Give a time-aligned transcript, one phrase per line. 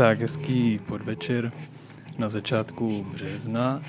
[0.00, 1.52] Tak, hezký podvečer
[2.18, 3.82] na začátku března.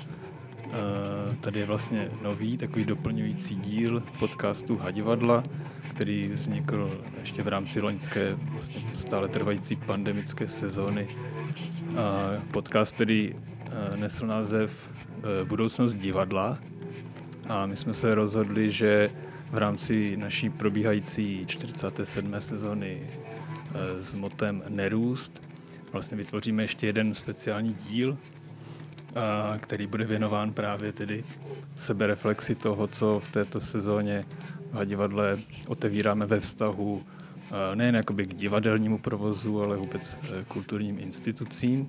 [0.66, 5.42] Eh, tady je vlastně nový, takový doplňující díl podcastu Hadivadla,
[5.94, 11.08] který vznikl ještě v rámci loňské vlastně stále trvající pandemické sezóny.
[12.50, 16.58] Podcast, který eh, nesl název eh, Budoucnost divadla.
[17.48, 19.10] A my jsme se rozhodli, že
[19.50, 22.34] v rámci naší probíhající 47.
[22.38, 23.00] sezóny
[23.98, 25.51] s motem Nerůst
[25.92, 28.18] vlastně vytvoříme ještě jeden speciální díl,
[29.60, 31.24] který bude věnován právě tedy
[31.74, 34.24] sebereflexi toho, co v této sezóně
[34.72, 37.02] v divadle otevíráme ve vztahu
[37.74, 41.88] nejen jakoby k divadelnímu provozu, ale vůbec e, kulturním institucím.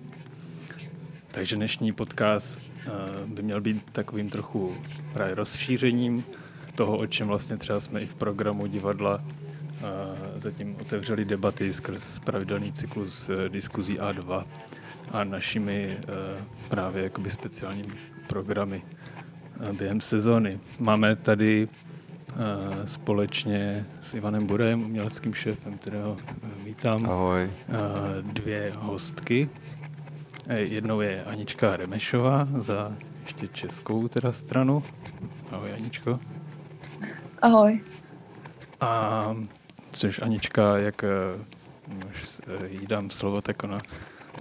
[1.32, 2.60] Takže dnešní podcast
[3.26, 4.76] by měl být takovým trochu
[5.14, 6.24] právě rozšířením
[6.76, 9.24] toho, o čem vlastně třeba jsme i v programu divadla
[10.38, 14.46] zatím otevřeli debaty skrz pravidelný cyklus e, diskuzí A2
[15.12, 15.98] a našimi e,
[16.70, 17.94] právě jakoby speciálními
[18.28, 18.84] programy
[19.70, 20.60] e, během sezony.
[20.80, 21.68] Máme tady
[22.86, 26.18] společně s Ivanem Burem, uměleckým šéfem, kterého
[26.64, 27.50] vítám, Ahoj.
[28.22, 29.50] dvě hostky.
[30.50, 34.84] Jednou je Anička Remešová za ještě českou teda stranu.
[35.52, 36.20] Ahoj Aničko.
[37.42, 37.82] Ahoj.
[38.82, 39.36] A
[39.94, 41.04] což Anička, jak
[42.10, 43.78] už eh, jí dám slovo, tak ona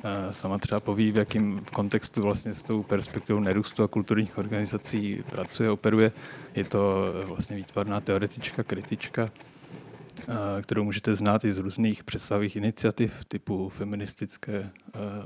[0.04, 4.38] eh, sama třeba poví, v jakém v kontextu vlastně s tou perspektivou nerůstu a kulturních
[4.38, 6.12] organizací pracuje, operuje.
[6.54, 9.30] Je to eh, vlastně výtvarná teoretička, kritička,
[10.62, 14.70] kterou můžete znát i z různých představých iniciativ typu feministické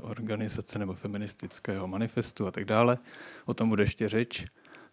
[0.01, 2.97] organizace nebo feministického manifestu a tak dále.
[3.45, 4.45] O tom bude ještě řeč.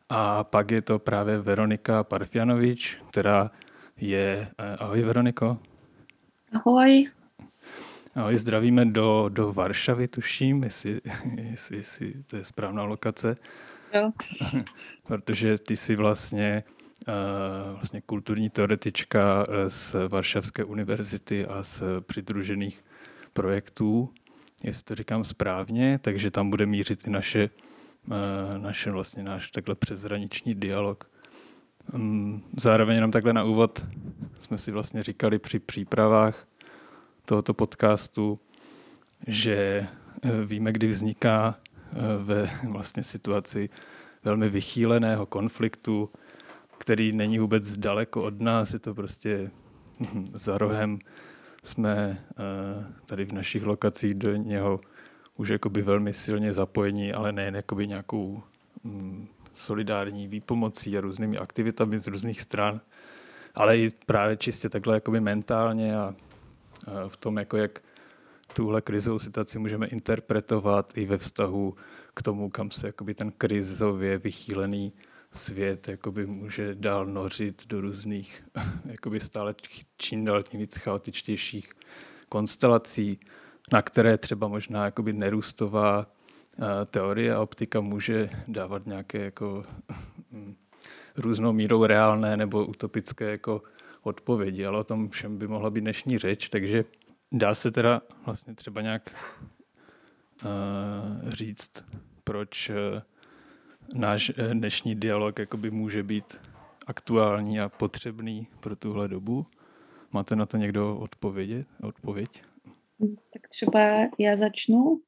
[0.08, 3.50] A pak je to právě Veronika Parfianovič, která
[3.96, 4.48] je...
[4.58, 5.58] Eh, ahoj Veroniko.
[6.52, 7.10] Ahoj.
[8.14, 11.00] Ahoj, zdravíme do, do Varšavy, tuším, jestli,
[11.50, 13.34] jestli, jestli to je správná lokace.
[13.94, 14.12] Jo.
[15.06, 16.64] Protože ty jsi vlastně,
[17.08, 22.84] uh, vlastně kulturní teoretička eh, z Varšavské univerzity a z přidružených
[23.32, 24.10] projektů,
[24.64, 27.50] jestli to říkám správně, takže tam bude mířit i naše,
[28.58, 31.10] naše vlastně náš takhle přezraniční dialog.
[31.92, 33.86] Mm, zároveň jenom takhle na úvod
[34.38, 36.46] jsme si vlastně říkali při přípravách
[37.24, 38.40] tohoto podcastu,
[39.26, 39.56] že
[40.22, 43.68] eh, víme, kdy vzniká eh, ve vlastně situaci
[44.24, 46.10] velmi vychýleného konfliktu,
[46.78, 49.50] který není vůbec daleko od nás, je to prostě
[50.34, 50.98] za rohem.
[51.64, 54.80] Jsme eh, tady v našich lokacích do něho
[55.36, 58.42] už jakoby velmi silně zapojení, ale nejen jakoby nějakou
[58.84, 62.80] mm, solidární výpomocí a různými aktivitami z různých stran,
[63.54, 66.14] ale i právě čistě takhle jakoby mentálně a,
[67.08, 67.80] v tom, jako jak
[68.54, 71.76] tuhle krizovou situaci můžeme interpretovat i ve vztahu
[72.14, 74.92] k tomu, kam se jakoby ten krizově vychýlený
[75.30, 78.44] svět jakoby může dál nořit do různých
[78.84, 79.54] jakoby stále
[79.96, 81.70] čím dál tím víc chaotičtějších
[82.28, 83.20] konstelací,
[83.72, 86.06] na které třeba možná jakoby nerůstová
[86.90, 89.62] teorie a optika může dávat nějaké jako
[90.32, 90.54] hm,
[91.16, 93.62] různou mírou reálné nebo utopické jako
[94.02, 96.84] odpovědi, ale o tom všem by mohla být dnešní řeč, takže
[97.32, 99.16] dá se teda vlastně třeba nějak
[100.44, 101.84] uh, říct,
[102.24, 102.76] proč uh,
[104.00, 106.40] náš dnešní dialog jakoby může být
[106.86, 109.46] aktuální a potřebný pro tuhle dobu.
[110.12, 111.66] Máte na to někdo odpovědět?
[111.82, 112.42] odpověď?
[113.32, 113.80] Tak třeba
[114.18, 115.00] já začnu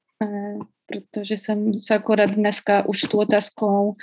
[0.86, 3.94] protože jsem se akorát dneska už s tou otázkou,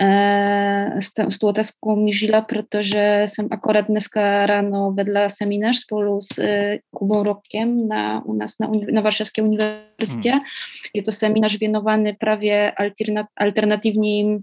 [0.00, 6.78] e, s tou otázkou mířila, protože jsem akorát dneska ráno vedla seminář spolu s e,
[6.90, 10.32] Kubą Rokiem na, u nás na, na Warszawskiej Uniwersytecie.
[10.32, 10.40] Hmm.
[10.94, 12.72] Je to seminář věnovaný právě
[13.36, 14.38] alternatywnym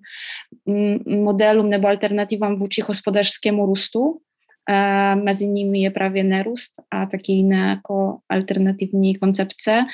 [1.08, 4.20] modelom nebo alternatywom vůči hospodářskému růstu.
[5.24, 9.86] Między nimi je prawie nerust, a taki inne jako alternatywni koncepce.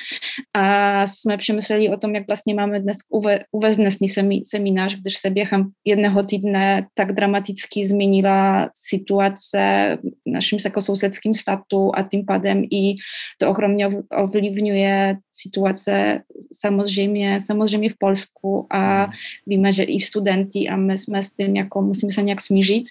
[0.54, 4.08] A jsme přemysleli o tom, jak vlastně máme dnes uve, uvést dnesný
[4.44, 12.02] seminář, gdyż se během jednego týdne tak dramatycznie zmieniła sytuacja w naszym sekosouseckým statu, a
[12.02, 12.96] tym padem i
[13.38, 16.22] to ogromnie ovlivňuje sytuację
[16.52, 19.10] samozřejmě, samozřejmě v Polsku a
[19.46, 22.84] víme, že i studenti a my jsme s tím jako musíme se nějak smířit.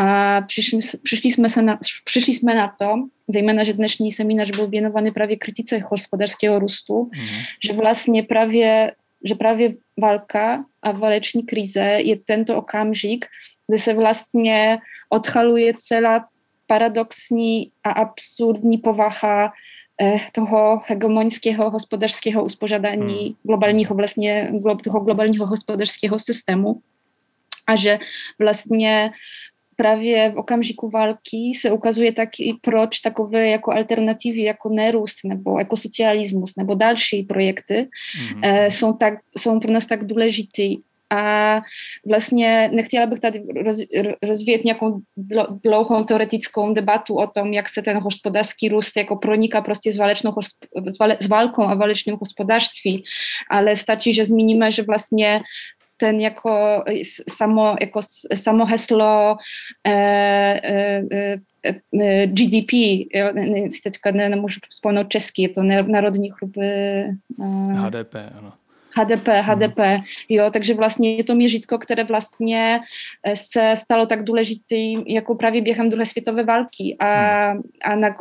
[0.00, 5.80] A przyszli, przyszliśmy, na, przyszliśmy na to, zejména, że dnešní seminář był věnowany prawie krytyce
[5.80, 7.42] gospodarskiego růstu, mhm.
[7.60, 8.92] że właśnie prawie,
[9.24, 13.28] że prawie walka a waleční krize je tento okamžik,
[13.68, 14.78] gdy se vlastně
[15.10, 16.28] odhaluje celá
[16.66, 19.52] paradoxní a absurdní povaha
[20.32, 23.34] toho hegemonického hospodářského uspořádání hmm.
[23.42, 24.52] globálního vlastně,
[24.84, 26.80] toho globálního hospodářského systému
[27.66, 27.98] a že
[28.38, 29.12] vlastně
[29.80, 35.58] právě v okamžiku války se ukazuje tak i proč takové jako alternativy, jako nerůst nebo
[35.58, 38.68] jako socialismus nebo další projekty mm-hmm.
[38.68, 40.62] jsou, tak, jsou pro nás tak důležité.
[41.12, 41.60] A
[42.06, 43.76] vlastně nechtěla bych tady roz,
[44.22, 45.00] rozvíjet nějakou
[45.64, 50.34] dlouhou teoretickou debatu o tom, jak se ten hospodářský růst jako proniká prostě s, válečnou,
[51.20, 53.04] s válką a válečným hospodářství,
[53.50, 55.40] ale stačí, že zmíníme, že vlastně
[56.00, 56.84] ten jako
[57.28, 58.00] samo, jako
[58.34, 59.36] samo heslo
[59.86, 62.72] eh, eh, eh, GDP,
[63.14, 63.26] jo,
[63.84, 66.68] teďka ne, nemůžu vzpomenout český, je to národní hrubý...
[67.72, 68.52] HDP, ano.
[68.96, 70.02] HDP, HDP, hmm.
[70.28, 72.80] jo, takže vlastně je to měřítko, které vlastně
[73.34, 77.62] se stalo tak důležitým jako právě během druhé světové války a, hmm.
[77.84, 78.16] a, na,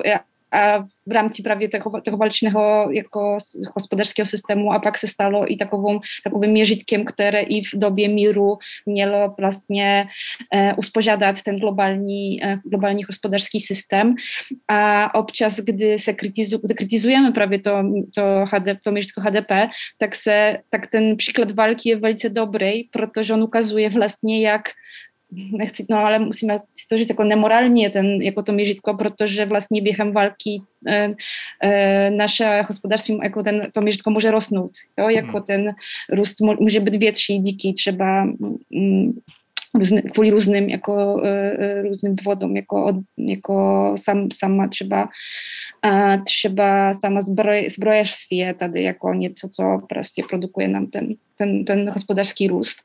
[0.51, 3.37] a v rámci právě toho, toho válečného jako
[3.75, 8.57] hospodářského systému a pak se stalo i takovou, takovým měřitkem, které i v době míru
[8.85, 10.07] mělo vlastně
[10.53, 14.15] eh, uspořádat ten globální, eh, globální hospodářský systém.
[14.67, 17.83] A občas, kdy se kritizu, kdy kritizujeme právě to,
[18.15, 19.51] to, HDP, to měřitko HDP,
[19.97, 24.61] tak, se, tak ten příklad války je velice dobrý, protože on ukazuje vlastně, jak
[25.31, 29.81] nechci, no ale musíme si to říct jako nemorálně ten, jako to měřítko, protože vlastně
[29.81, 31.13] během války e,
[31.63, 35.43] e, naše hospodářství, jako ten, to měřítko může rostnout, jo, jako hmm.
[35.43, 35.71] ten
[36.09, 38.23] růst může být větší díky třeba
[38.69, 39.11] mm,
[39.73, 45.09] různy, kvůli různým, jako, e, různým důvodům, jako, od, jako sam, sama třeba
[45.81, 47.69] a třeba sama zbroj,
[48.53, 52.77] tady jako něco, co prostě produkuje nám ten, ten, ten hospodářský růst.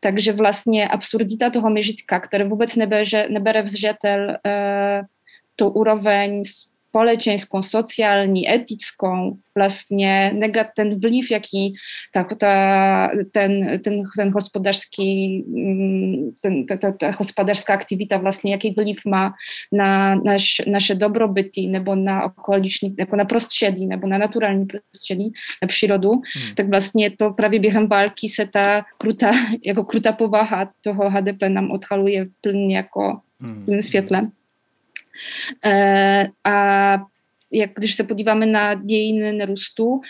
[0.00, 5.02] Takže vlastně absurdita toho měřitka, které vůbec nebere, nebere v zřetel e,
[5.56, 6.42] tu úroveň
[6.88, 11.74] společenskou, sociální, etickou, vlastně negat, ten vliv, jaký
[12.14, 18.74] tak, ta, ten, ten, ten hospodářský, mm, ten, ta, ta, ta hospodářská aktivita vlastně, jaký
[18.74, 19.34] vliv má
[19.72, 25.32] na naš, naše dobrobyty nebo na okoliční, jako na prostředí nebo na naturální prostředí,
[25.62, 26.54] na přírodu, hmm.
[26.54, 29.30] tak vlastně to právě během války se ta krutá,
[29.64, 33.64] jako krutá povaha toho HDP nám odhaluje plně jako hmm.
[33.64, 34.30] plným světlem.
[34.32, 34.37] Eh,
[36.44, 36.98] a
[37.52, 40.00] jak když se podíváme na dějiny nerůstu,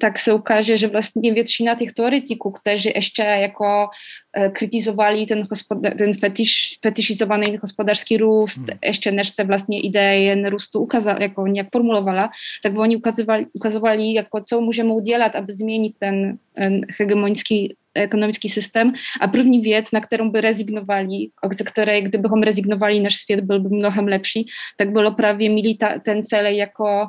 [0.00, 3.88] tak se ukáže, že vlastně většina těch teoretiků, kteří ještě jako
[4.36, 8.66] e, kritizovali ten, hospoda- ten fetiš, fetišizovaný hospodářský růst, hmm.
[8.84, 12.30] ještě než se vlastně ideje nerůstu ukázala, jako nějak formulovala,
[12.62, 15.52] tak oni ukazovali, ukazovali jako co můžeme udělat, aby
[16.00, 18.92] ten, ten hegemonický ekonomický systém.
[19.20, 23.68] A první věc, na kterou by rezignovali, ze které kdybychom rezignovali, náš svět byl by
[23.68, 27.08] mnohem lepší, tak bylo právě milita, ten celý jako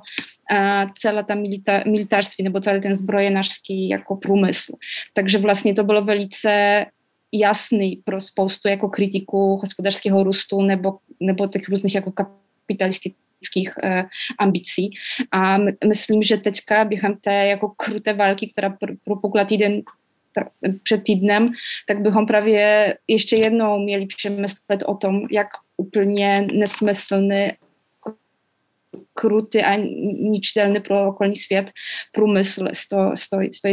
[0.98, 4.74] celá ta milita, militarství nebo celý ten zbrojenářský jako průmysl.
[5.14, 6.86] Takže vlastně to bylo velice
[7.34, 14.04] jasný pro spoustu jako kritiku hospodářského růstu nebo, nebo těch různých jako kapitalistických eh,
[14.40, 14.92] ambicí.
[15.32, 19.82] A myslím, že teďka během té jako kruté války, která propukla týden
[20.84, 21.52] před týdnem,
[21.88, 27.52] tak bychom právě ještě jednou měli přemyslet o tom, jak úplně nesmyslný
[29.14, 29.76] krutý a
[30.32, 31.72] ničitelný pro okolní svět
[32.12, 33.12] průmysl sto,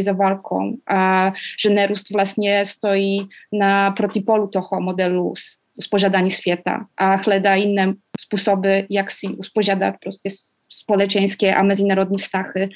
[0.00, 1.32] za válkou a
[1.62, 5.34] že nerůst vlastně stojí na protipolu toho modelu
[5.76, 10.28] uspořádání světa a hledá jiné způsoby, jak si uspořádat prostě
[10.70, 12.68] společenské a mezinárodní vztahy,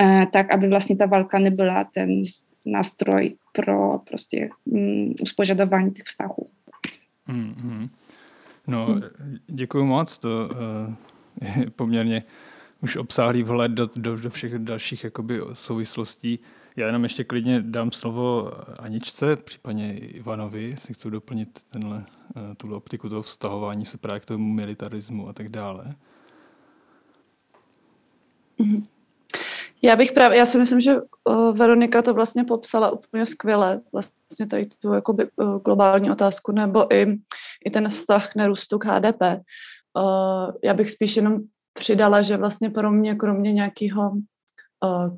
[0.00, 2.22] eh, tak aby vlastně ta válka nebyla ten
[2.70, 6.50] nástroj pro prostě um, uspořádání těch vztahů.
[7.28, 7.88] Mm-hmm.
[8.66, 9.00] No,
[9.46, 10.18] děkuji moc.
[10.18, 10.94] To uh,
[11.60, 12.22] je poměrně
[12.82, 16.38] už obsáhlý vhled do, do, do všech dalších jakoby, souvislostí.
[16.76, 22.04] Já jenom ještě klidně dám slovo Aničce, případně Ivanovi, jestli chcou doplnit tenhle,
[22.36, 25.94] eh, tuhle optiku toho vztahování se právě k tomu militarismu a tak dále.
[28.58, 28.86] Mm-hmm.
[29.82, 34.46] Já bych právě, já si myslím, že uh, Veronika to vlastně popsala úplně skvěle, vlastně
[34.46, 37.06] tady tu jakoby, uh, globální otázku, nebo i,
[37.64, 39.22] i ten vztah nerůstu k HDP.
[39.22, 41.38] Uh, já bych spíš jenom
[41.72, 45.14] přidala, že vlastně pro mě, kromě nějakého uh,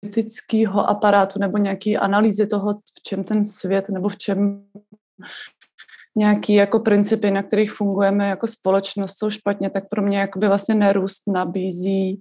[0.00, 4.66] kritického aparátu nebo nějaký analýzy toho, v čem ten svět nebo v čem
[6.16, 10.74] nějaký jako principy, na kterých fungujeme jako společnost, jsou špatně, tak pro mě jakoby vlastně
[10.74, 12.20] nerůst nabízí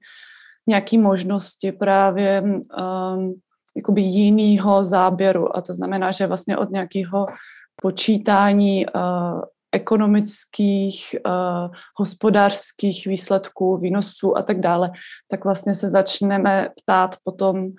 [0.67, 3.33] nějaké možnosti právě um,
[3.75, 5.57] jakoby jinýho záběru.
[5.57, 7.25] A to znamená, že vlastně od nějakého
[7.81, 9.41] počítání uh,
[9.71, 14.91] ekonomických, uh, hospodářských výsledků, výnosů a tak dále,
[15.27, 17.69] tak vlastně se začneme ptát potom,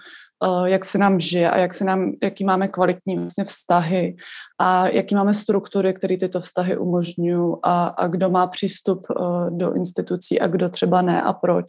[0.65, 4.17] jak se nám žije a jak se nám, jaký máme kvalitní vlastně vztahy
[4.59, 9.75] a jaký máme struktury, které tyto vztahy umožňují a, a kdo má přístup uh, do
[9.75, 11.67] institucí a kdo třeba ne a proč.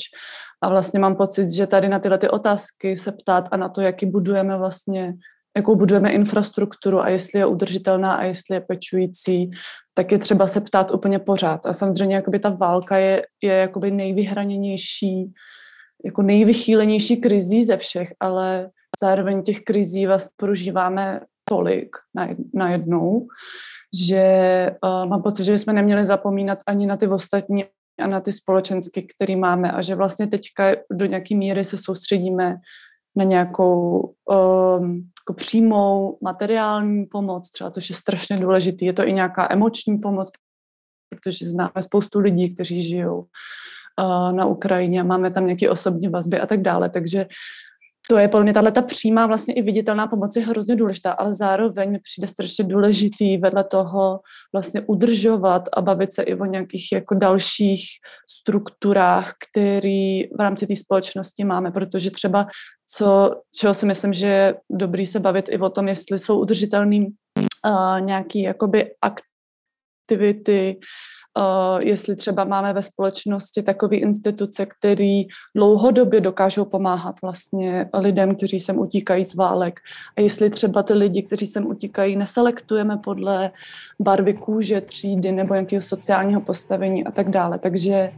[0.62, 3.82] A vlastně mám pocit, že tady na tyhle ty otázky se ptát a na to,
[3.82, 5.14] jaký budujeme vlastně
[5.58, 9.52] jakou budujeme infrastrukturu a jestli je udržitelná a jestli je pečující,
[9.94, 11.66] tak je třeba se ptát úplně pořád.
[11.66, 15.34] A samozřejmě jakoby ta válka je, je jakoby nejvyhraněnější,
[16.06, 18.70] jako nejvychýlenější krizí ze všech, ale
[19.02, 21.20] zároveň těch krizí vás prožíváme
[21.50, 21.96] tolik
[22.54, 23.28] najednou,
[24.08, 27.66] že uh, mám pocit, že jsme neměli zapomínat ani na ty ostatní
[28.00, 32.58] a na ty společenské, které máme a že vlastně teďka do nějaké míry se soustředíme
[33.16, 38.86] na nějakou um, jako přímou materiální pomoc, třeba, což je strašně důležitý.
[38.86, 40.32] Je to i nějaká emoční pomoc,
[41.10, 43.26] protože známe spoustu lidí, kteří žijou
[44.32, 46.90] na Ukrajině, máme tam nějaké osobní vazby a tak dále.
[46.90, 47.25] Takže
[48.10, 51.34] to je podle mě tahle ta přímá vlastně i viditelná pomoc je hrozně důležitá, ale
[51.34, 54.20] zároveň mi přijde strašně důležitý vedle toho
[54.54, 57.86] vlastně udržovat a bavit se i o nějakých jako dalších
[58.30, 62.48] strukturách, který v rámci té společnosti máme, protože třeba
[62.88, 67.08] co, čeho si myslím, že je dobrý se bavit i o tom, jestli jsou udržitelný
[67.66, 70.80] uh, nějaký jakoby aktivity,
[71.38, 75.22] Uh, jestli třeba máme ve společnosti takové instituce, které
[75.56, 79.80] dlouhodobě dokážou pomáhat vlastně lidem, kteří sem utíkají z válek.
[80.18, 83.51] A jestli třeba ty lidi, kteří sem utíkají, neselektujeme podle
[84.00, 87.60] barvy kůže, třídy nebo nějakého sociálního postavení a tak dále.
[87.60, 88.12] Takže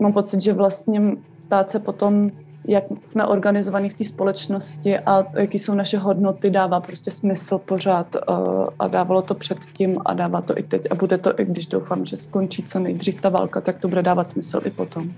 [0.00, 1.00] mám pocit, že vlastně
[1.46, 2.30] ptát se potom
[2.68, 8.16] jak jsme organizovaní v té společnosti a jaký jsou naše hodnoty, dává prostě smysl pořád
[8.28, 11.66] uh, a dávalo to předtím a dává to i teď a bude to, i když
[11.66, 15.12] doufám, že skončí co nejdřív ta válka, tak to bude dávat smysl i potom.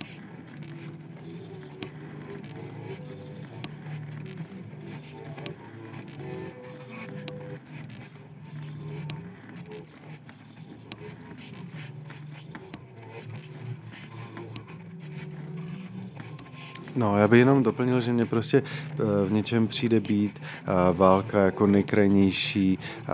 [16.96, 18.94] No, já bych jenom doplnil, že mě prostě eh,
[19.26, 23.12] v něčem přijde být eh, válka jako nejkrajnější eh,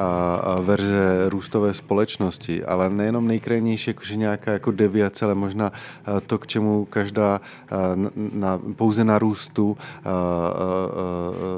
[0.63, 5.73] verze růstové společnosti, ale nejenom nejkrajnější, jakože nějaká jako deviace, ale možná
[6.27, 7.41] to, k čemu každá
[8.33, 9.77] na, pouze na růstu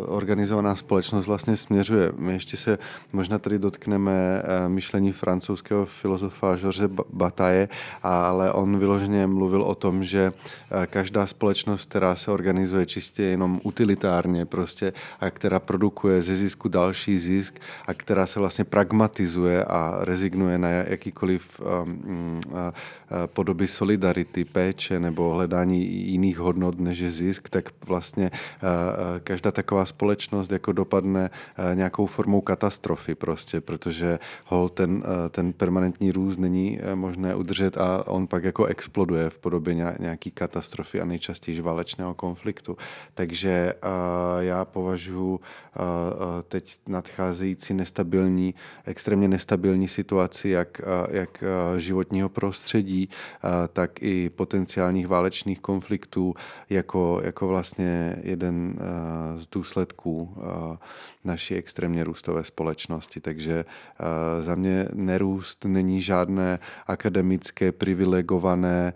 [0.06, 2.12] organizovaná společnost vlastně směřuje.
[2.18, 2.78] My ještě se
[3.12, 6.80] možná tady dotkneme myšlení francouzského filozofa George
[7.12, 7.68] Bataille,
[8.02, 10.32] ale on vyloženě mluvil o tom, že
[10.86, 17.18] každá společnost, která se organizuje čistě jenom utilitárně prostě a která produkuje ze zisku další
[17.18, 22.40] zisk a která se vlastně pragmatizuje a rezignuje na jakýkoliv um,
[23.26, 28.30] podoby solidarity, péče nebo hledání jiných hodnot než je zisk, tak vlastně
[29.24, 31.30] každá taková společnost jako dopadne
[31.74, 38.26] nějakou formou katastrofy prostě, protože hol ten, ten permanentní růst není možné udržet a on
[38.26, 42.76] pak jako exploduje v podobě nějaký katastrofy a nejčastěji válečné válečného konfliktu.
[43.14, 43.74] Takže
[44.38, 45.40] já považuji
[46.48, 50.80] teď nadcházející nestabilní, extrémně nestabilní situaci jak,
[51.10, 51.44] jak
[51.76, 53.08] životního prostředí,
[53.72, 56.34] tak i potenciálních válečných konfliktů
[56.70, 58.76] jako, jako vlastně jeden
[59.36, 60.36] z důsledků
[61.24, 63.20] naší extrémně růstové společnosti.
[63.20, 63.64] Takže
[64.40, 68.92] za mě nerůst není žádné akademické privilegované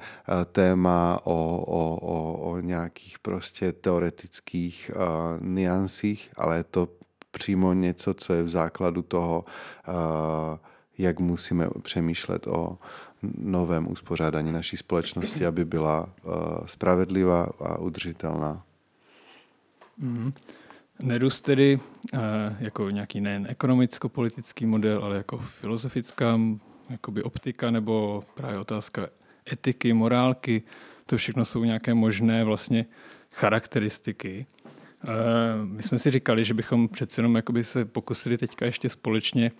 [0.52, 6.88] téma o, o, o, o nějak nějakých prostě teoretických uh, niancích, ale je to
[7.30, 9.44] přímo něco, co je v základu toho,
[9.88, 9.94] uh,
[10.98, 12.78] jak musíme přemýšlet o
[13.38, 16.32] novém uspořádání naší společnosti, aby byla uh,
[16.66, 18.62] spravedlivá a udržitelná.
[19.98, 20.32] Mm.
[21.02, 21.78] Nerůst tedy
[22.58, 26.38] jako nějaký nejen ekonomicko-politický model, ale jako filozofická
[26.90, 29.08] jakoby optika nebo právě otázka
[29.52, 30.62] etiky, morálky,
[31.08, 32.86] to všechno jsou nějaké možné vlastně
[33.32, 34.46] charakteristiky.
[35.04, 35.08] Eh,
[35.64, 39.50] my jsme si říkali, že bychom přece jenom se pokusili teďka ještě společně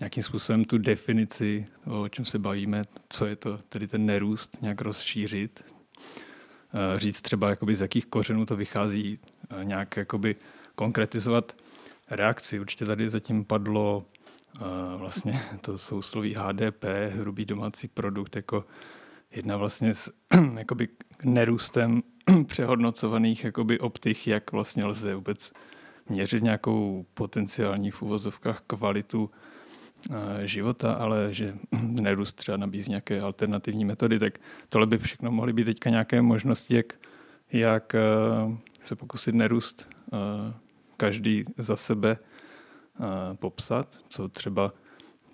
[0.00, 4.80] nějakým způsobem tu definici, o čem se bavíme, co je to tedy ten nerůst, nějak
[4.80, 5.64] rozšířit.
[6.74, 9.18] Eh, říct třeba, jakoby z jakých kořenů to vychází,
[9.50, 10.36] eh, nějak jakoby
[10.74, 11.56] konkretizovat
[12.10, 12.60] reakci.
[12.60, 14.04] Určitě tady zatím padlo
[14.96, 18.64] vlastně to sousloví HDP, hrubý domácí produkt, jako
[19.30, 20.12] jedna vlastně s
[20.58, 20.88] jakoby
[21.24, 22.02] nerůstem
[22.46, 25.52] přehodnocovaných jakoby optik, jak vlastně lze vůbec
[26.08, 29.30] měřit nějakou potenciální v uvozovkách kvalitu
[30.44, 31.58] života, ale že
[32.00, 36.74] nerůst třeba nabízí nějaké alternativní metody, tak tohle by všechno mohly být teďka nějaké možnosti,
[36.74, 36.92] jak,
[37.52, 37.96] jak
[38.80, 39.88] se pokusit nerůst
[40.96, 42.18] každý za sebe
[43.34, 44.72] popsat, co třeba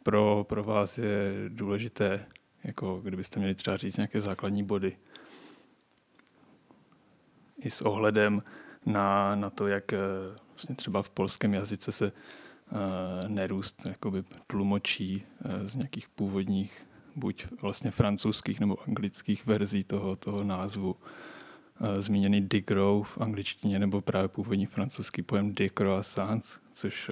[0.02, 2.26] pro, pro vás je důležité,
[2.64, 4.96] jako kdybyste měli třeba říct nějaké základní body.
[7.58, 8.42] I s ohledem
[8.86, 9.94] na, na to, jak
[10.48, 17.46] vlastně třeba v polském jazyce se uh, nerůst jakoby tlumočí uh, z nějakých původních buď
[17.62, 20.96] vlastně francouzských nebo anglických verzí toho, toho názvu.
[21.98, 27.10] Zmíněný degrow v angličtině nebo právě původní francouzský pojem decroissance, což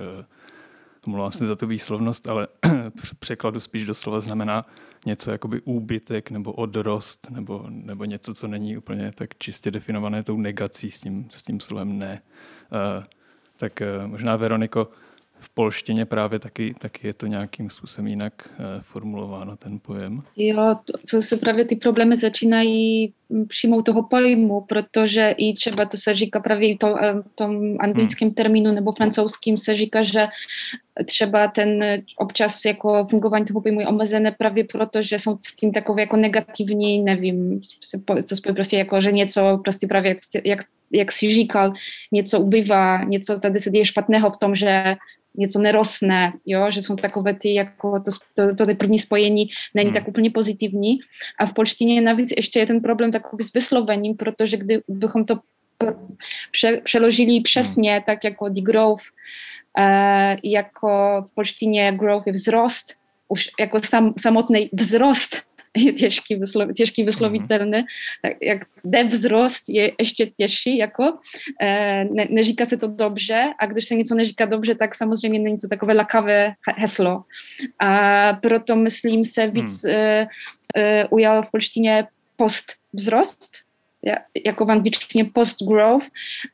[1.06, 2.48] omlouvám se za tu výslovnost, ale
[3.18, 4.66] překladu spíš doslova znamená
[5.06, 10.36] něco jakoby úbytek nebo odrost nebo, nebo něco, co není úplně tak čistě definované tou
[10.36, 12.22] negací s tím, s tím slovem ne.
[12.98, 13.04] Uh,
[13.56, 14.88] tak uh, možná Veroniko,
[15.42, 20.22] v polštině právě taky, taky je to nějakým způsobem jinak uh, formulováno, ten pojem.
[20.36, 23.12] Jo, to, co se právě ty problémy začínají
[23.48, 26.86] přímo toho pojmu, protože i třeba to se říká právě to,
[27.22, 28.34] v tom anglickém hmm.
[28.34, 30.26] termínu nebo francouzským se říká, že
[31.04, 31.84] třeba ten
[32.16, 36.16] občas jako fungování toho pojmu je omezené právě proto, že jsou s tím takové jako
[36.16, 37.60] negativní, nevím,
[38.26, 40.60] co spojí prostě jako, že něco prostě právě jak, jak,
[40.92, 41.72] jak si říkal,
[42.12, 44.96] něco ubývá, něco tady se děje špatného v tom, že
[45.36, 49.90] něco nerostne, jo, že jsou takové ty, jako to, to, to, to první spojení není
[49.90, 49.94] hmm.
[49.94, 50.98] tak úplně pozitivní.
[51.38, 55.38] A v polštině navíc ještě je ten problém takový s vyslovením, protože kdybychom to
[56.50, 58.02] prze, přeložili přesně, hmm.
[58.06, 59.04] tak jako the growth,
[59.78, 62.94] e, jako v polštině growth je wzrost,
[63.28, 65.51] už jako sam, samotný wzrost
[66.74, 67.84] těžký vyslovitelný, mm.
[68.22, 71.18] tak jak jde vzrost je ještě těžší, jako
[71.60, 75.58] e, ne, neříká se to dobře a když se něco neříká dobře, tak samozřejmě není
[75.58, 77.24] to takové lakavé heslo.
[77.78, 79.90] A proto myslím se víc mm.
[79.90, 80.26] e,
[80.76, 82.06] e, ujal v polštině
[82.36, 83.50] post vzrost,
[84.46, 86.06] jako w angičtině post-growth,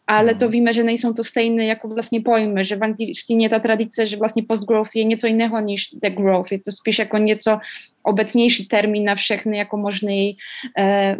[0.06, 4.06] ale to víme, že nejsou to stejné jako vlastně pojmy, že v angičtině ta tradice,
[4.06, 7.58] že vlastně post-growth je něco innego niż the growth, je to spíš jako něco
[8.02, 10.32] obecnější termin na všechny jako možné
[10.78, 11.16] e,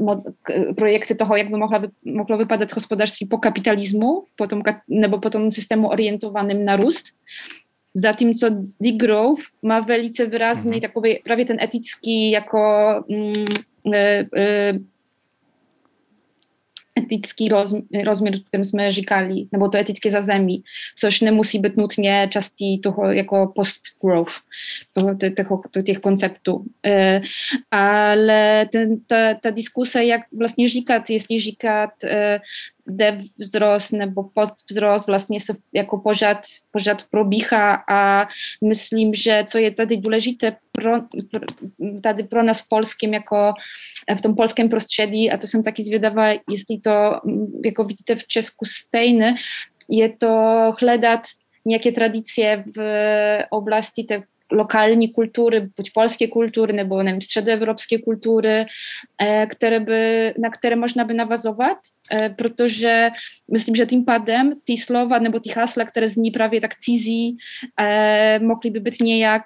[0.76, 5.50] projekty toho, jak by mohla, mogło wypadać gospodarství po kapitalizmu, po tom, nebo po tom
[5.50, 7.06] systemu orientowanym na růst.
[7.94, 8.46] Zatímco
[8.80, 10.80] degrowth ma velice wyrazny mm.
[10.80, 12.60] takový prawie ten etický jako
[13.08, 13.46] mm,
[13.94, 14.78] e, e,
[17.08, 17.48] etický
[18.04, 20.62] rozměr, o kterém jsme říkali, nebo to etické zázemí,
[20.96, 24.32] což nemusí být nutně částí toho jako post-growth,
[24.92, 26.64] toho, toho, těch konceptů.
[26.86, 27.20] E,
[27.70, 32.40] ale ten, ta, ta diskuse, jak vlastně říkat, jestli říkat e,
[32.88, 36.38] jde wzrost nebo podwzrost vlastně se jako pořád,
[36.72, 38.28] pořád probíhá a
[38.64, 40.92] myslím, že co je tady důležité pro,
[41.30, 41.40] pro,
[42.02, 43.52] tady pro nás v polském jako
[44.18, 47.20] v tom polském prostředí a to jsem taky zvědavá, jestli to
[47.64, 49.34] jako vidíte v Česku stejné,
[49.90, 50.32] je to
[50.80, 51.20] hledat
[51.64, 52.80] nějaké tradice v
[53.50, 58.66] oblasti té lokální kultury, buď polskie kultury, nebo neviem, středoevropskie kultury,
[59.20, 61.76] e, które by, na które można by nawazować,
[62.12, 63.10] e, protože
[63.52, 67.36] myslím, že tím pádem ty slova nebo ty hasla, které zní právě tak cizí,
[67.80, 69.42] e, mohly by být nějak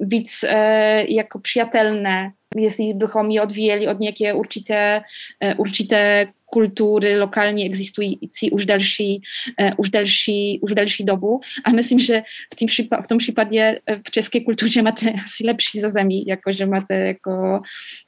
[0.00, 0.44] víc
[1.08, 5.02] jako přijatelné, jestli bychom je odvíjeli od nějaké určité,
[5.56, 9.22] určité kultury lokalnie egzystującej już další,
[9.76, 11.40] už další, už další dobu.
[11.64, 12.22] A myslím, že
[12.52, 12.68] v, tým,
[13.04, 17.60] v tom případě v české kultuře máte asi lepší zazemí, jako že máte jako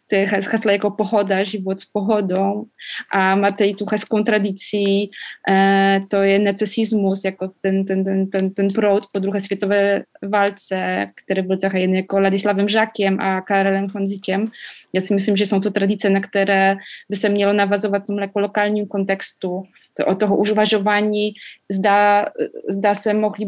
[0.08, 2.64] te hasla jako pohoda, život s pohodą,
[3.12, 5.10] a máte i tu hezką tradycji,
[5.48, 11.06] e, to je necesizmus, jako ten, ten, ten, ten, ten proud po druhé světové válce,
[11.14, 14.44] který byl zahájen jako Ladislavem Žákiem a Karelem Honzikiem.
[14.92, 16.76] Já si myslím, že jsou to tradice, na které
[17.10, 19.62] by se mělo navazovat v tom jako lokálním kontextu.
[19.94, 21.32] To, od toho uvažování
[21.70, 22.26] zdá,
[22.70, 23.46] zdá se, mohli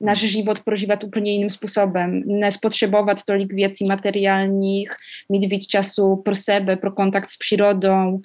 [0.00, 2.22] náš život prožívat úplně jiným způsobem.
[2.26, 4.90] Nespotřebovat tolik věcí materiálních,
[5.28, 8.18] mít víc času pro sebe, pro kontakt s přírodou.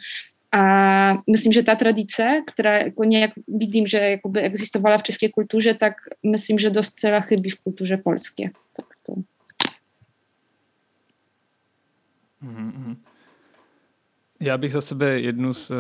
[0.51, 5.73] A myslím, že ta tradice, která jako nějak vidím, že jakoby existovala v české kultuře,
[5.73, 5.93] tak
[6.31, 8.43] myslím, že dost celá chybí v kultuře polské.
[8.75, 9.13] Tak to.
[12.43, 12.95] Mm-hmm.
[14.41, 15.77] Já bych za sebe jednu z uh,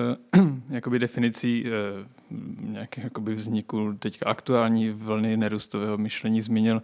[0.69, 2.37] jakoby definicí uh,
[2.71, 6.81] nějakého jakoby vzniku teďka aktuální vlny nerůstového myšlení zmínil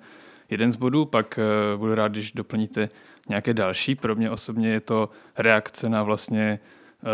[0.49, 1.39] jeden z bodů, pak
[1.73, 2.89] uh, budu rád, když doplníte
[3.29, 3.95] nějaké další.
[3.95, 6.59] Pro mě osobně je to reakce na vlastně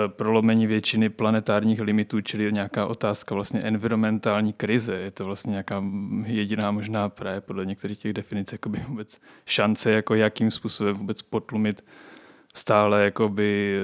[0.08, 4.96] prolomení většiny planetárních limitů, čili nějaká otázka vlastně environmentální krize.
[4.96, 5.84] Je to vlastně nějaká
[6.26, 11.84] jediná možná právě podle některých těch definic jakoby vůbec šance, jako jakým způsobem vůbec potlumit
[12.54, 13.80] stále jakoby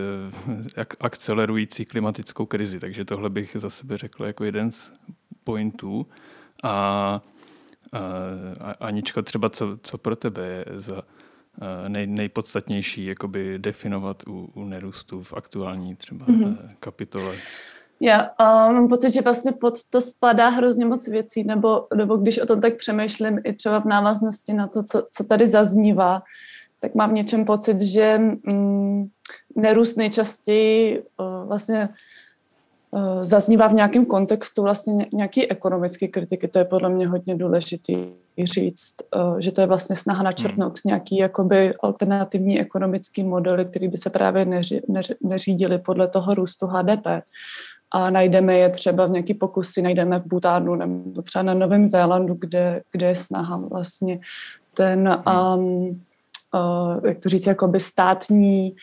[0.78, 2.80] eh, akcelerující klimatickou krizi.
[2.80, 4.94] Takže tohle bych za sebe řekl jako jeden z
[5.44, 6.08] pointů.
[6.64, 6.72] A,
[8.60, 11.02] a Aničko, třeba co, co pro tebe je za
[11.88, 16.58] nej, nejpodstatnější jakoby definovat u, u nerůstu v aktuální třeba mm-hmm.
[16.80, 17.36] kapitole?
[18.00, 22.40] Já uh, mám pocit, že vlastně pod to spadá hrozně moc věcí, nebo, nebo když
[22.40, 26.22] o tom tak přemýšlím i třeba v návaznosti na to, co, co tady zaznívá,
[26.80, 29.08] tak mám v něčem pocit, že mm,
[29.56, 31.90] nerůst nejčastěji uh, vlastně
[32.92, 36.48] uh, zaznívá v nějakém kontextu vlastně nějaký ekonomické kritiky.
[36.48, 37.96] To je podle mě hodně důležitý
[38.44, 40.82] říct, uh, že to je vlastně snaha načrtnout hmm.
[40.86, 46.68] nějaký jakoby alternativní ekonomický modely, který by se právě neři, neři, neřídili podle toho růstu
[46.68, 47.08] HDP.
[47.92, 52.38] A najdeme je třeba v nějaký pokusy, najdeme v Butánu nebo třeba na Novém Zélandu,
[52.40, 54.20] kde, kde je snaha vlastně
[54.74, 55.24] ten
[55.56, 56.02] um,
[56.54, 58.76] uh, jak to říct, jakoby státní,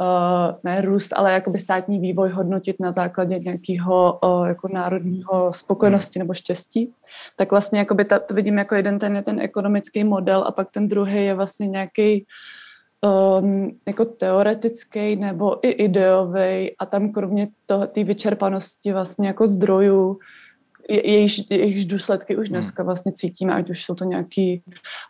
[0.00, 6.18] uh, ne růst, ale jakoby státní vývoj hodnotit na základě nějakého uh, jako národního spokojenosti
[6.18, 6.92] nebo štěstí,
[7.36, 10.70] tak vlastně jakoby ta, to vidím jako jeden ten je ten ekonomický model a pak
[10.70, 12.26] ten druhý je vlastně nějaký
[13.40, 17.48] um, jako teoretický nebo i ideový a tam kromě
[17.92, 20.18] té vyčerpanosti vlastně jako zdrojů
[20.90, 22.52] jejíž, jejíž důsledky už hmm.
[22.52, 24.62] dneska vlastně cítíme, ať už jsou to nějaký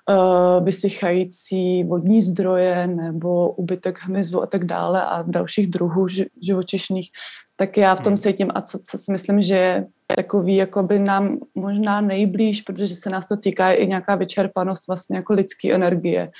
[0.08, 6.06] uh, vysychající vodní zdroje nebo ubytek hmyzu a tak dále a dalších druhů
[6.42, 7.10] živočišných,
[7.56, 8.18] tak já v tom hmm.
[8.18, 13.10] cítím a co, co si myslím, že je takový jakoby nám možná nejblíž, protože se
[13.10, 16.30] nás to týká i nějaká vyčerpanost vlastně jako lidské energie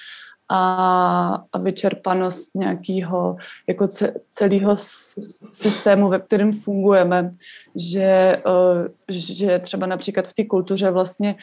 [0.50, 3.36] a, a vyčerpanost nějakého
[3.68, 3.88] jako
[4.30, 4.76] celého
[5.50, 7.34] systému, ve kterém fungujeme,
[7.76, 11.34] že, uh, že třeba například v té kultuře vlastně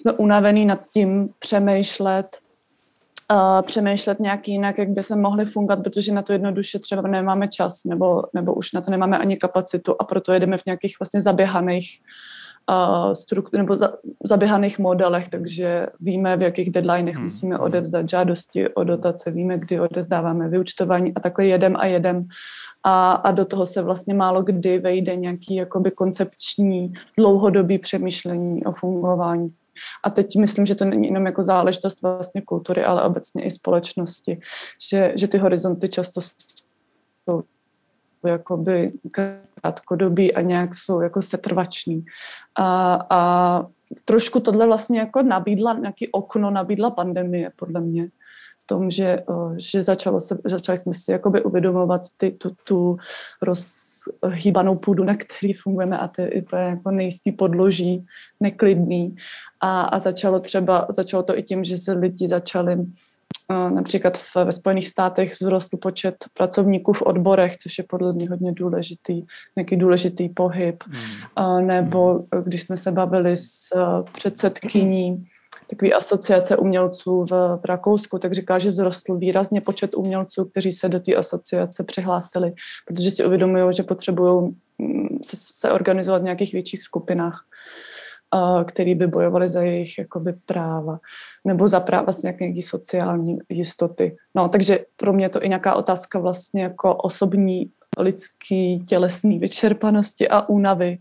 [0.00, 2.36] jsme unavení nad tím přemýšlet,
[3.32, 7.48] uh, přemýšlet nějak jinak, jak by se mohli fungovat, protože na to jednoduše třeba nemáme
[7.48, 11.20] čas, nebo, nebo už na to nemáme ani kapacitu a proto jedeme v nějakých vlastně
[11.20, 12.41] zaběhaných uh,
[13.12, 13.92] struktur, nebo za,
[14.24, 17.24] zaběhaných modelech, takže víme, v jakých deadlinech hmm.
[17.24, 22.28] musíme odevzdat žádosti o dotace, víme, kdy odezdáváme vyučtování a takhle jedem a jedem.
[22.84, 28.72] A, a do toho se vlastně málo kdy vejde nějaký jakoby koncepční dlouhodobý přemýšlení o
[28.72, 29.54] fungování.
[30.04, 34.40] A teď myslím, že to není jenom jako záležitost vlastně kultury, ale obecně i společnosti,
[34.90, 36.20] že, že ty horizonty často
[37.24, 37.42] jsou
[38.26, 42.04] jakoby krátkodobí a nějak jsou jako setrvační.
[42.54, 43.66] A, a
[44.04, 48.08] trošku tohle vlastně jako nabídla, nějaký okno nabídla pandemie, podle mě
[48.62, 49.24] v tom, že,
[49.56, 52.96] že začalo se, začali jsme si jakoby uvědomovat ty, tu, tu
[53.42, 58.06] rozhýbanou půdu, na který fungujeme a ty jako nejistý podloží,
[58.40, 59.16] neklidný.
[59.60, 62.86] A, a začalo třeba, začalo to i tím, že se lidi začali
[63.70, 68.52] Například v, ve Spojených státech vzrostl počet pracovníků v odborech, což je podle mě hodně
[68.52, 69.22] důležitý,
[69.56, 70.84] nějaký důležitý pohyb.
[71.36, 71.66] Hmm.
[71.66, 72.42] Nebo hmm.
[72.44, 73.68] když jsme se bavili s
[74.12, 75.26] předsedkyní
[75.70, 80.88] takové asociace umělců v, v Rakousku, tak říká, že vzrostl výrazně počet umělců, kteří se
[80.88, 82.52] do té asociace přihlásili,
[82.86, 87.44] protože si uvědomují, že potřebují mm, se, se organizovat v nějakých větších skupinách
[88.66, 90.98] který by bojovali za jejich jakoby, práva
[91.44, 94.16] nebo za práva vlastně nějaké sociální jistoty.
[94.34, 100.28] No, takže pro mě je to i nějaká otázka vlastně jako osobní lidský tělesný vyčerpanosti
[100.28, 100.98] a únavy,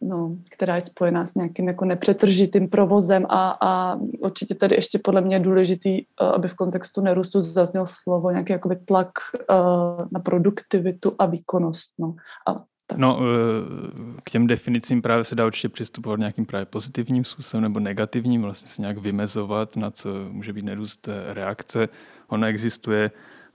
[0.00, 5.20] no, která je spojená s nějakým jako nepřetržitým provozem a, a určitě tady ještě podle
[5.20, 6.02] mě je důležitý,
[6.34, 9.10] aby v kontextu nerůstu zazněl slovo nějaký jakoby tlak
[9.50, 11.90] uh, na produktivitu a výkonnost.
[11.98, 12.14] No.
[12.48, 12.98] A tak.
[12.98, 17.80] No, eh, k těm definicím právě se dá určitě přistupovat nějakým právě pozitivním způsobem nebo
[17.80, 21.88] negativním, vlastně se nějak vymezovat, na co může být nerůst reakce.
[22.28, 23.10] Ono existuje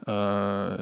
[0.07, 0.13] uh,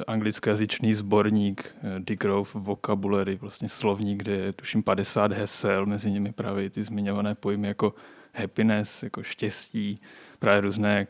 [0.06, 6.32] anglický sborník uh, eh, Degrowth Vocabulary, vlastně slovník, kde je tuším 50 hesel, mezi nimi
[6.32, 7.94] právě ty zmiňované pojmy jako
[8.34, 10.00] happiness, jako štěstí,
[10.38, 11.06] právě různé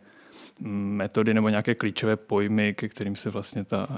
[0.61, 3.97] mm, metody nebo nějaké klíčové pojmy, ke kterým se vlastně ta uh,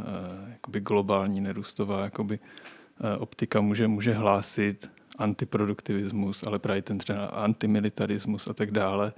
[0.50, 2.81] jakoby globální nerůstová jakoby, uh, Eh,
[3.18, 9.12] optika může, může hlásit antiproduktivismus, ale právě ten třeba antimilitarismus a tak dále.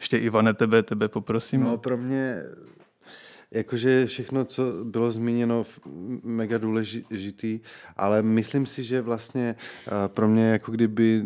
[0.00, 1.60] Ještě Ivane, tebe, tebe poprosím.
[1.60, 2.42] No pro mě
[3.50, 5.66] jakože všechno, co bylo zmíněno,
[6.22, 7.60] mega důležitý,
[7.96, 11.22] ale myslím si, že vlastně eh, pro mě jako kdyby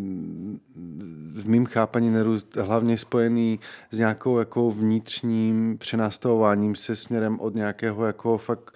[1.33, 8.05] v mým chápaní nerůst hlavně spojený s nějakou jako vnitřním přenastavováním se směrem od nějakého
[8.07, 8.75] jako fakt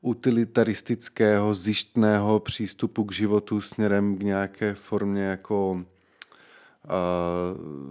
[0.00, 5.84] utilitaristického, zjištného přístupu k životu směrem k nějaké formě jako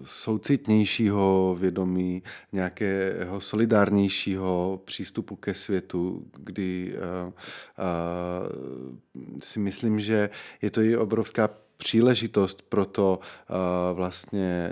[0.03, 6.95] soucitnějšího vědomí, nějakého solidárnějšího přístupu ke světu, kdy
[9.43, 10.29] si myslím, že
[10.61, 14.71] je to i obrovská příležitost pro to uh, vlastně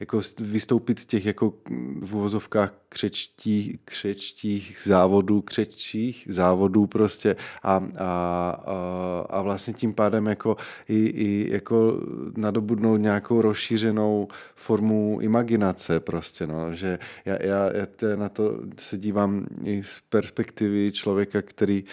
[0.00, 1.54] jako vystoupit z těch jako
[2.00, 7.36] v uvozovkách křečtích, křečtích závodů, křečích závodů prostě.
[7.62, 10.56] A, a, a, a vlastně tím pádem jako
[10.88, 12.00] i, i jako
[12.36, 19.46] nadobudnout nějakou rozšířenou formu imaginace prostě, no, že já, já, já na to se dívám
[19.64, 21.84] i z perspektivy člověka, který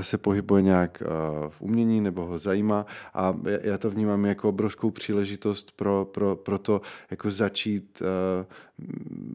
[0.00, 1.02] se pohybuje nějak
[1.48, 2.86] v umění nebo ho zajímá.
[3.14, 6.80] A já to vnímám jako obrovskou příležitost pro, pro, pro to
[7.10, 8.46] jako začít uh,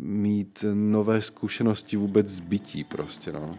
[0.01, 3.57] mít nové zkušenosti vůbec z bytí prostě, no.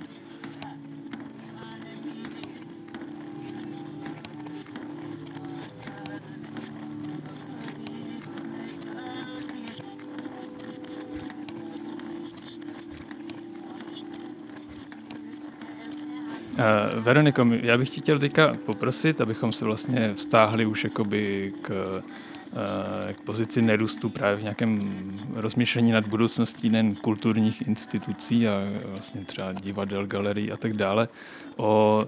[16.63, 23.13] Uh, Veroniko, já bych chtěl teďka poprosit, abychom se vlastně vztáhli už jakoby k, uh,
[23.13, 24.95] k pozici nerůstu právě v nějakém
[25.35, 28.53] rozmýšlení nad budoucností nejen kulturních institucí a
[28.87, 31.09] vlastně třeba divadel, galerií a tak dále,
[31.57, 32.05] o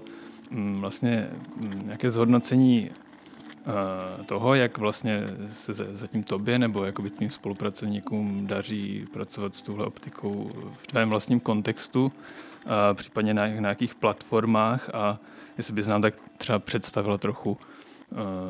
[0.51, 7.29] um, vlastně um, nějaké zhodnocení uh, toho, jak vlastně se zatím tobě nebo jakoby tvým
[7.29, 12.11] spolupracovníkům daří pracovat s touhle optikou v tvém vlastním kontextu,
[12.65, 15.19] a případně na nějakých platformách a
[15.57, 17.57] jestli bys nám tak třeba představila trochu uh,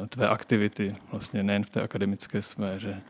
[0.09, 3.01] tvé aktivity, vlastně nejen v té akademické sféře.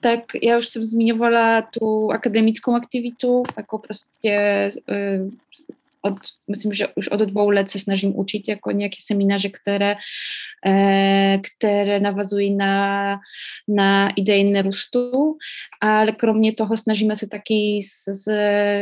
[0.00, 5.30] Tak já už jsem zmiňovala tu akademickou aktivitu, jako prostě uh,
[6.02, 6.14] od,
[6.48, 9.96] myslím, že už od dvou let se snažím učit jako nějaké semináře, které,
[10.66, 13.16] e, které navazují na,
[13.68, 15.36] na idei nerůstu,
[15.80, 18.28] ale kromě toho snažíme se taky s, s,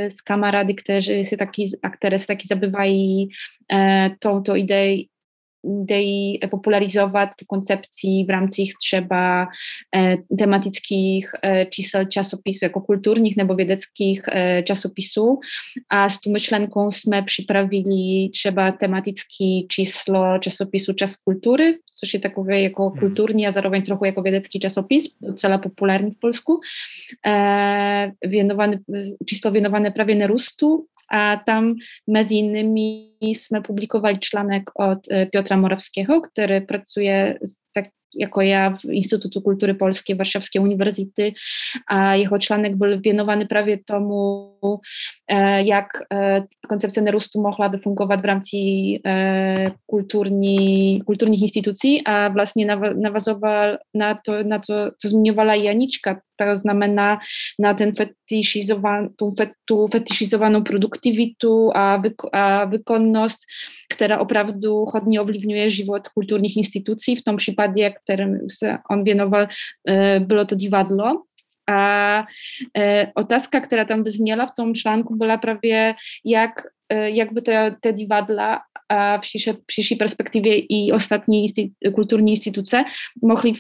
[0.08, 3.28] s kamarády, kteří se taky, a které se taky zabývají
[3.72, 5.08] e, touto ideí
[5.66, 8.50] idei popularizovat tu koncepcji w ramach
[8.82, 9.46] trzeba
[9.96, 15.38] e, tematickich e, čísel czasopisów, jako kulturnych nebo vědeckých e, czasopisów,
[15.88, 22.62] a z tu myšlenką jsme připravili třeba tematický číslo czasopisu Czas Kultury, což je takový
[22.62, 23.00] jako hmm.
[23.00, 26.60] kulturní a zároveň trochu jako vědecký časopis, docela populární v Polsku,
[27.26, 28.76] e, věnovaný,
[29.26, 31.74] číslo věnované prawie nerustu a tam
[32.08, 33.16] między innymi
[33.64, 37.38] publikowali článek od e, Piotra Morawskiego, który pracuje
[37.74, 41.32] tak jako ja w Instytutu Kultury Polskiej Warszawskiej Uniwersytety,
[41.86, 44.80] a jego czlanek był wienowany prawie tomu,
[45.28, 48.42] e, jak e, koncepcja nerustu mogłaby fungować w ramach
[49.86, 57.18] kulturni, kulturnych instytucji, a właśnie nawazował na to, na to, co zmieniowała Janiczka, to znamená
[57.58, 59.34] na ten fetyszyzowan, tą,
[60.64, 62.22] produktywitu a, wyk
[62.70, 63.38] wykonność,
[63.88, 67.16] która opravdu chodnie ovlivňuje život kulturních instytucji.
[67.16, 67.56] W tym przypadku,
[68.02, 68.46] którym
[68.88, 69.46] on wienował,
[69.88, 71.26] e, było to divadlo.
[71.66, 72.26] A
[72.78, 75.94] e, otázka, która tam brzmiała w tym czlanku, była prawie
[76.24, 79.24] jak, jakby te, te divadla a v
[79.70, 82.84] širší perspektivě i ostatní insti kulturní instituce
[83.22, 83.52] mohly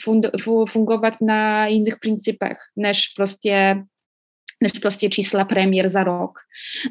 [0.68, 3.76] fungovat na jiných principech, než prostě
[4.62, 6.38] než prostě čísla premiér za rok.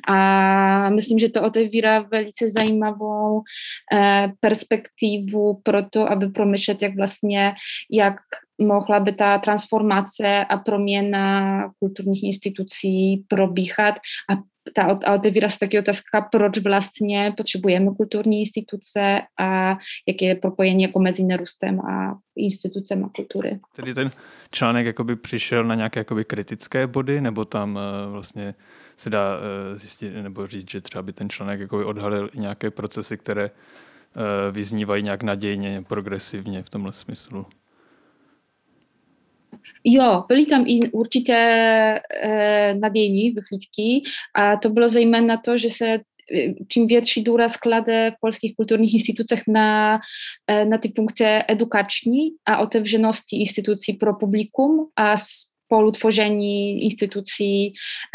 [0.08, 3.41] A myslím, že to otevírá velice zajímavou
[3.93, 7.54] eh, perspektivu pro to, aby promyšlet, jak vlastně,
[7.91, 8.15] jak
[8.62, 13.95] mohla by ta transformace a proměna kulturních institucí probíhat
[14.30, 20.36] a ta, a otevíra se taky otázka, proč vlastně potřebujeme kulturní instituce a jaké je
[20.36, 23.60] propojení jako mezi nerůstem a institucemi kultury.
[23.75, 24.12] Tedy ten
[24.51, 28.54] článek přišel na nějaké jakoby kritické body, nebo tam uh, vlastně
[28.98, 32.72] se dá uh, zjistit nebo říct, že třeba by ten článek jakoby odhalil i nějaké
[32.72, 37.46] procesy, které uh, vyznívají nějak nadějně, progresivně v tomhle smyslu?
[39.84, 46.00] Jo, byli tam i určitě e, nadějní vychlídky a to bylo zejména to, že se
[46.68, 50.00] čím větší důraz klade v polských kulturních institucích na,
[50.70, 55.16] na ty funkce edukační a otevřenosti institucí pro publikum a
[55.65, 57.73] spolutworzení instytucji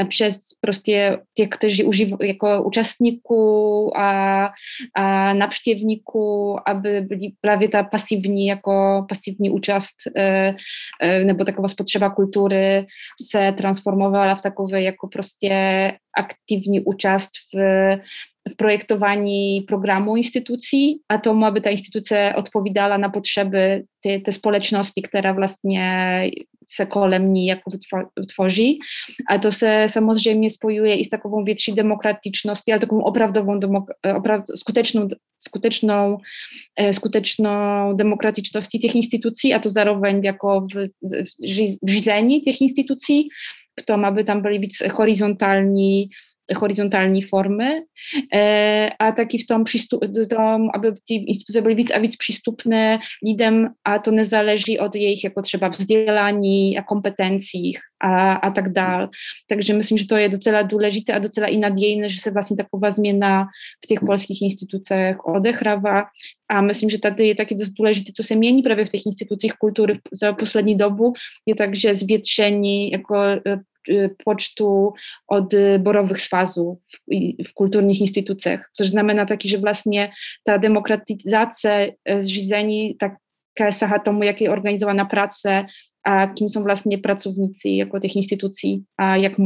[0.08, 4.50] przez prostě těch, kteří używają jako uczestników, a,
[4.94, 10.54] a nawsztěvníků, aby byli prawie ta pasywni, jako pasywni uczast, e,
[11.00, 12.86] e, nebo taková spotřeba kultury
[13.22, 15.52] se transformowała w takowe jako prostě
[16.16, 17.56] aktywni uczast w
[18.48, 25.34] w projektowaniu programu instytucji, a to aby ta instytucja odpowiadała na potrzeby tej, społeczności, która
[25.34, 26.30] właśnie
[26.68, 27.70] se kolem niej jako
[28.28, 28.74] tworzy,
[29.26, 33.60] a to se samozřejmě spojuje i z taką większą demokratycznością, ale taką oprawdową,
[34.02, 36.18] opra skuteczną, skuteczną,
[36.76, 37.50] e, skuteczną
[37.96, 41.24] demokratycznością tych instytucji, a to zároveň jako w, w,
[41.82, 43.30] w tych instytucji,
[43.78, 46.08] kto ma by tam byli horyzontalni,
[46.56, 47.82] horyzontalnej formy,
[48.34, 49.64] e, a taki w tom,
[50.30, 55.24] tom, aby ci instytucje były víc a víc přístupné lidem a to nezależy od jejich
[55.24, 59.08] jako třeba vzdělání a kompetencích a, a tak dál.
[59.48, 62.90] Takže myslím, že to je docela důležité a docela i nadějné, že se vlastně taková
[62.90, 63.46] změna
[63.84, 66.04] v těch polských institucích odehrává.
[66.50, 69.52] A myslím, že tady je taky dost důležité, co se mění právě v těch institucích
[69.52, 71.12] kultury za poslední dobu,
[71.46, 73.40] je takže zvětšení jako e,
[74.24, 74.92] pocztu
[75.28, 76.78] od borowych swazów
[77.48, 80.12] w kulturnych instytucjach, co znamená taki, że właśnie
[80.44, 81.72] ta demokratyzacja
[82.04, 85.66] e, zřízení takie saha tomu, jak je organizowana praca,
[86.04, 89.38] a kim są właśnie pracownicy jako tych instytucji, a jak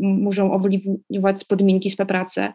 [0.00, 2.52] muszą ovlivňovat podmínky své práce.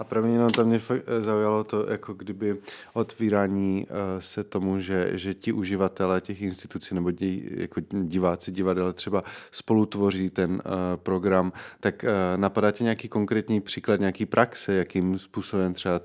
[0.00, 2.56] A pro mě tam mě fakt eh, zaujalo to, jako kdyby
[2.92, 8.92] otvírání uh, se tomu, že, že ti uživatelé těch institucí nebo dí, jako diváci divadel
[8.92, 10.60] třeba spolu tvoří ten uh,
[10.96, 12.04] program, tak
[12.36, 16.00] napadá ti nějaký konkrétní příklad, nějaký praxe, jakým způsobem třeba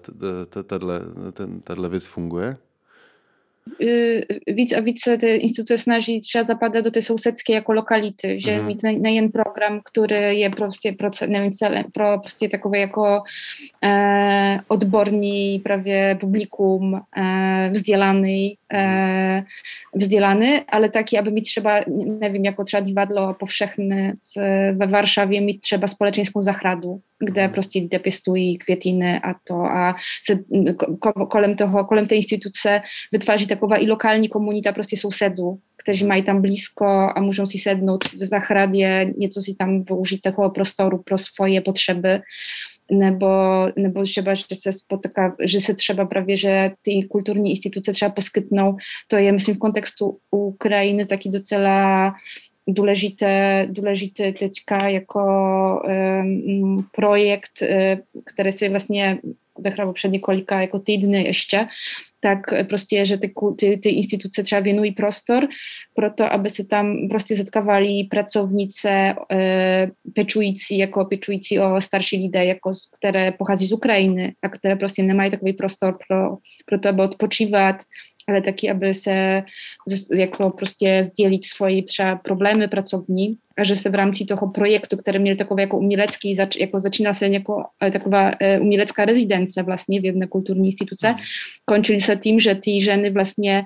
[1.63, 2.58] tato věc funguje?
[4.47, 8.65] Víc a víc te instytucje snaží třeba zapadat do té sousedské jako lokality, že mm.
[8.65, 13.23] mít nejen program, który je prostě pro, nevím, celé, pro prostě takové jako
[13.84, 19.43] e, odborní právě publikum e, vzdělaný, e,
[19.93, 21.82] vzdělaný, ale taki, aby mít třeba,
[22.19, 24.39] nevím, jako třeba divadlo powszechne w,
[24.73, 30.39] we Warszawie, mít třeba společenskou zahradu, kde prostě lidé pěstují květiny a to a se
[31.30, 36.41] kolem toho, kolem té instituce vytváří taková i lokální komunita prostě sousedů, kteří mají tam
[36.41, 41.62] blízko a můžou si sednout v zahradě, něco si tam využít takového prostoru pro svoje
[41.62, 42.21] potřeby
[42.91, 43.28] nebo,
[43.78, 48.78] nebo třeba, že se spotyka, že se třeba právě, že ty kulturní instituce třeba poskytnou,
[49.08, 52.13] to je myslím v kontextu Ukrajiny taky docela
[52.67, 55.21] důležité, důležité teďka jako
[55.84, 59.19] um, projekt, uh, který se vlastně
[59.54, 61.67] odehrával před několika jako týdny ještě,
[62.19, 65.47] tak prostě, že ty, ty, ty instituce třeba věnují prostor
[65.93, 72.45] pro to, aby se tam prostě setkávali pracovnice e, pečující, jako pečující o starší lidé,
[72.45, 77.01] jako, které pochází z Ukrajiny a které prostě nemají takový prostor pro, pro to, aby
[77.01, 77.75] odpočívat,
[78.27, 79.43] ale taky, aby se
[80.13, 85.19] jako prostě sdělit svoje třeba problémy pracovní a že se v rámci toho projektu, který
[85.19, 90.05] měl takový jako umělecký, zač, jako začíná se jako taková e, umělecká rezidence vlastně v
[90.05, 91.19] jedné kulturní instituce, mhm.
[91.65, 93.63] končili se tím, že ty ženy vlastně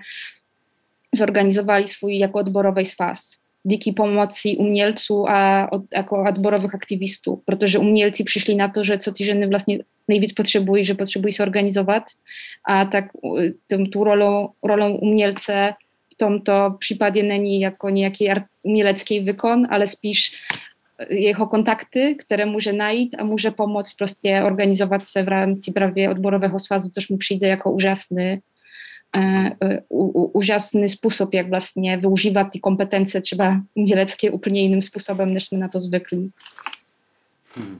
[1.16, 3.20] zorganizowali swój jako odborowy spas
[3.64, 9.12] díky pomoci umělců a od, jako odborových aktivistů, protože umělci přišli na to, że co
[9.12, 12.04] týden vlastně nejvíc potřebují, że potřebují se organizować,
[12.66, 13.06] a tak
[13.68, 15.74] tą, tu rolą, rolą umielce
[16.14, 18.30] w tomto przypadku není jako nějaký
[18.64, 20.32] umělecký wykon, ale spíš
[21.00, 26.10] e, jeho kontakty, które může najít a může pomoct prostě organizować se v rámci právě
[26.10, 28.40] odborového svazu, což mi přijde jako úžasný
[29.16, 29.80] Eh, eh,
[30.34, 35.68] úžasný způsob, jak vlastně využívat ty kompetence třeba umělecky úplně jiným způsobem, než jsme na
[35.68, 36.32] to zvyklí.
[37.56, 37.80] Hmm.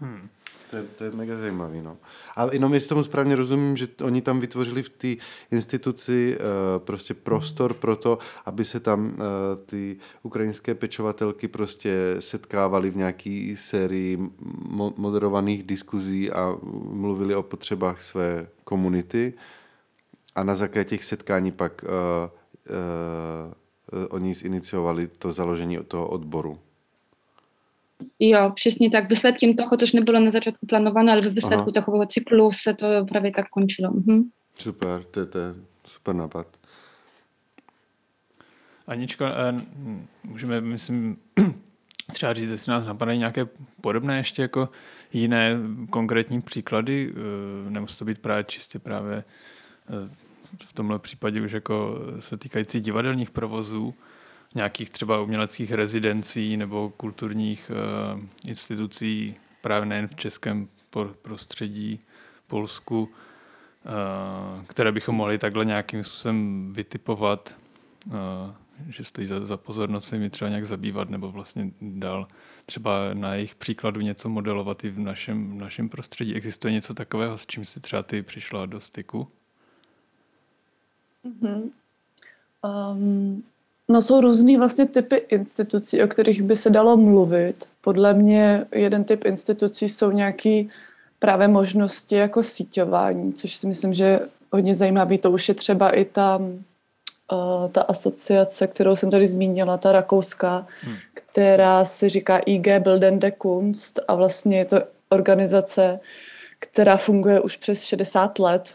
[0.00, 0.28] Hmm.
[0.70, 1.96] To je, to je mega zajímavé no.
[2.36, 5.08] Ale jenom jestli tomu správně rozumím, že oni tam vytvořili v té
[5.50, 9.14] instituci uh, prostě prostor pro to, aby se tam uh,
[9.66, 14.18] ty ukrajinské pečovatelky prostě setkávaly v nějaký sérii
[14.68, 16.56] mo- moderovaných diskuzí a
[16.90, 19.34] mluvili o potřebách své komunity
[20.36, 21.90] a na základě těch setkání pak uh,
[22.70, 26.58] uh, oni ziniciovali to založení toho odboru.
[28.18, 29.08] Jo, přesně tak.
[29.08, 31.72] Výsledkem toho też nebylo na začátku planowane, ale v výsledku Aha.
[31.72, 33.90] takového cyklu se to právě tak končilo.
[33.90, 34.22] Mhm.
[34.58, 36.46] Super, to je, to je super nápad.
[38.86, 39.24] Aničko,
[40.24, 41.16] můžeme, myslím,
[42.12, 43.48] třeba říct, jestli nás napadají nějaké
[43.80, 44.68] podobné ještě jako
[45.12, 45.56] jiné
[45.90, 47.14] konkrétní příklady,
[47.68, 49.24] nemusí to být právě čistě právě
[50.64, 53.94] v tomhle případě už jako se týkající divadelních provozů,
[54.54, 60.68] nějakých třeba uměleckých rezidencí nebo kulturních uh, institucí právě nejen v českém
[61.22, 62.00] prostředí,
[62.46, 67.56] Polsku, uh, které bychom mohli takhle nějakým způsobem vytipovat,
[68.06, 68.12] uh,
[68.88, 72.28] že stojí za, za pozornost se mi třeba nějak zabývat nebo vlastně dál
[72.66, 76.34] třeba na jejich příkladu něco modelovat i v našem, v našem prostředí.
[76.34, 79.28] Existuje něco takového, s čím si třeba ty přišla do styku?
[81.26, 81.70] Mm-hmm.
[82.64, 83.42] Um,
[83.88, 87.64] no jsou různý vlastně typy institucí, o kterých by se dalo mluvit.
[87.80, 90.70] Podle mě jeden typ institucí jsou nějaký
[91.18, 94.20] právě možnosti jako síťování, což si myslím, že je
[94.52, 95.18] hodně zajímavý.
[95.18, 100.66] To už je třeba i ta, uh, ta asociace, kterou jsem tady zmínila, ta rakouská,
[100.80, 100.96] hmm.
[101.14, 104.76] která se říká IG Bildende Kunst a vlastně je to
[105.08, 106.00] organizace,
[106.58, 108.74] která funguje už přes 60 let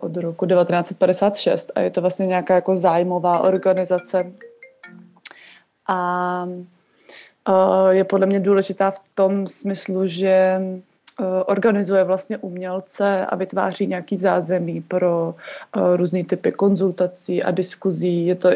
[0.00, 4.32] od roku 1956 a je to vlastně nějaká jako zájmová organizace.
[5.88, 6.48] A
[7.48, 13.86] uh, je podle mě důležitá v tom smyslu, že uh, organizuje vlastně umělce a vytváří
[13.86, 15.34] nějaký zázemí pro
[15.96, 18.26] různé typy konzultací a diskuzí.
[18.26, 18.48] Je to,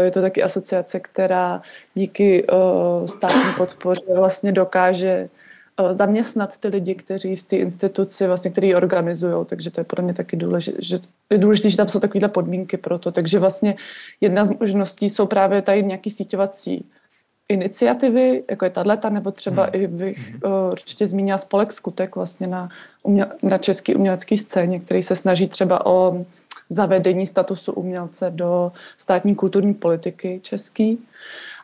[0.00, 1.62] je to taky asociace, která
[1.94, 2.46] díky
[3.06, 5.28] státní podpoře vlastně dokáže Eh,
[5.90, 10.14] zaměstnat ty lidi, kteří v té instituci, vlastně, který organizují, takže to je podle mě
[10.14, 10.98] taky důležité, že
[11.30, 13.12] je důležité, že tam jsou takovéhle podmínky pro to.
[13.12, 13.76] Takže vlastně
[14.20, 16.84] jedna z možností jsou právě tady nějaký síťovací
[17.48, 19.72] iniciativy, jako je tato, nebo třeba hmm.
[19.82, 22.68] i bych uh, určitě zmínila spolek Skutek vlastně na,
[23.02, 26.24] uměl, na české umělecké scéně, který se snaží třeba o
[26.70, 30.98] zavedení statusu umělce do státní kulturní politiky český.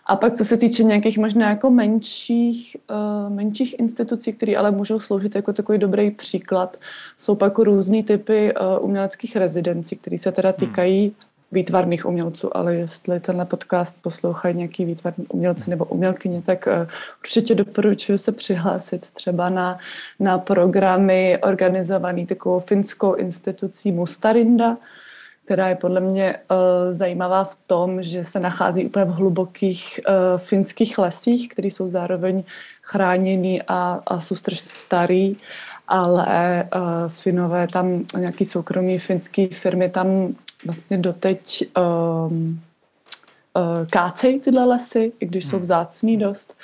[0.06, 5.00] A pak, co se týče nějakých možná jako menších, uh, menších institucí, které ale můžou
[5.00, 6.76] sloužit jako takový dobrý příklad,
[7.16, 10.56] jsou pak různý typy uh, uměleckých rezidencí, které se teda hmm.
[10.56, 11.12] týkají
[11.52, 16.88] výtvarných umělců, ale jestli tenhle podcast poslouchají nějaký výtvarní umělci nebo umělkyně, tak uh,
[17.20, 19.78] určitě doporučuji se přihlásit třeba na,
[20.20, 24.76] na programy organizované takovou finskou institucí Mustarinda,
[25.44, 26.56] která je podle mě uh,
[26.92, 32.44] zajímavá v tom, že se nachází úplně v hlubokých uh, finských lesích, které jsou zároveň
[32.82, 35.36] chráněný a, a jsou strašně starý,
[35.88, 40.34] ale uh, Finové tam, nějaký soukromý finský firmy tam
[40.66, 42.60] vlastně doteď um,
[43.56, 45.62] uh, kácejí tyhle lesy, i když jsou hmm.
[45.62, 46.54] vzácný dost.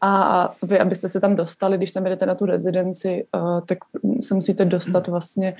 [0.00, 3.78] A vy, abyste se tam dostali, když tam jdete na tu rezidenci, uh, tak
[4.22, 5.12] se musíte dostat hmm.
[5.12, 5.58] vlastně uh,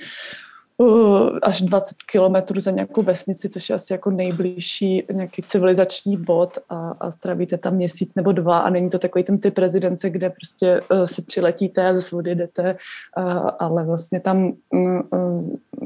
[1.41, 6.89] až 20 kilometrů za nějakou vesnici, což je asi jako nejbližší nějaký civilizační bod a,
[6.99, 10.79] a stravíte tam měsíc nebo dva a není to takový ten typ rezidence, kde prostě
[10.91, 12.77] uh, si přiletíte a zase odjedete,
[13.17, 15.01] uh, ale vlastně tam uh,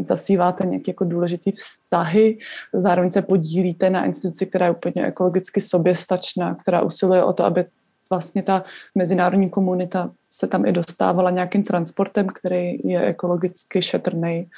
[0.02, 2.38] zasíváte nějaké jako důležité vztahy,
[2.74, 7.66] zároveň se podílíte na instituci, která je úplně ekologicky soběstačná, která usiluje o to, aby
[8.14, 8.64] vlastně ta
[8.96, 14.50] mezinárodní komunita se tam i dostávala nějakým transportem, který je ekologicky šetrný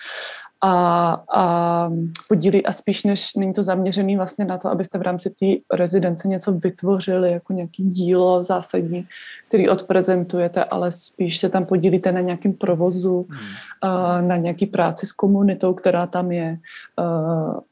[0.61, 1.91] a, a
[2.27, 6.27] podílí a spíš než není to zaměřený vlastně na to, abyste v rámci té rezidence
[6.27, 9.07] něco vytvořili jako nějaký dílo zásadní,
[9.47, 14.27] který odprezentujete, ale spíš se tam podílíte na nějakém provozu, hmm.
[14.27, 16.57] na nějaký práci s komunitou, která tam je,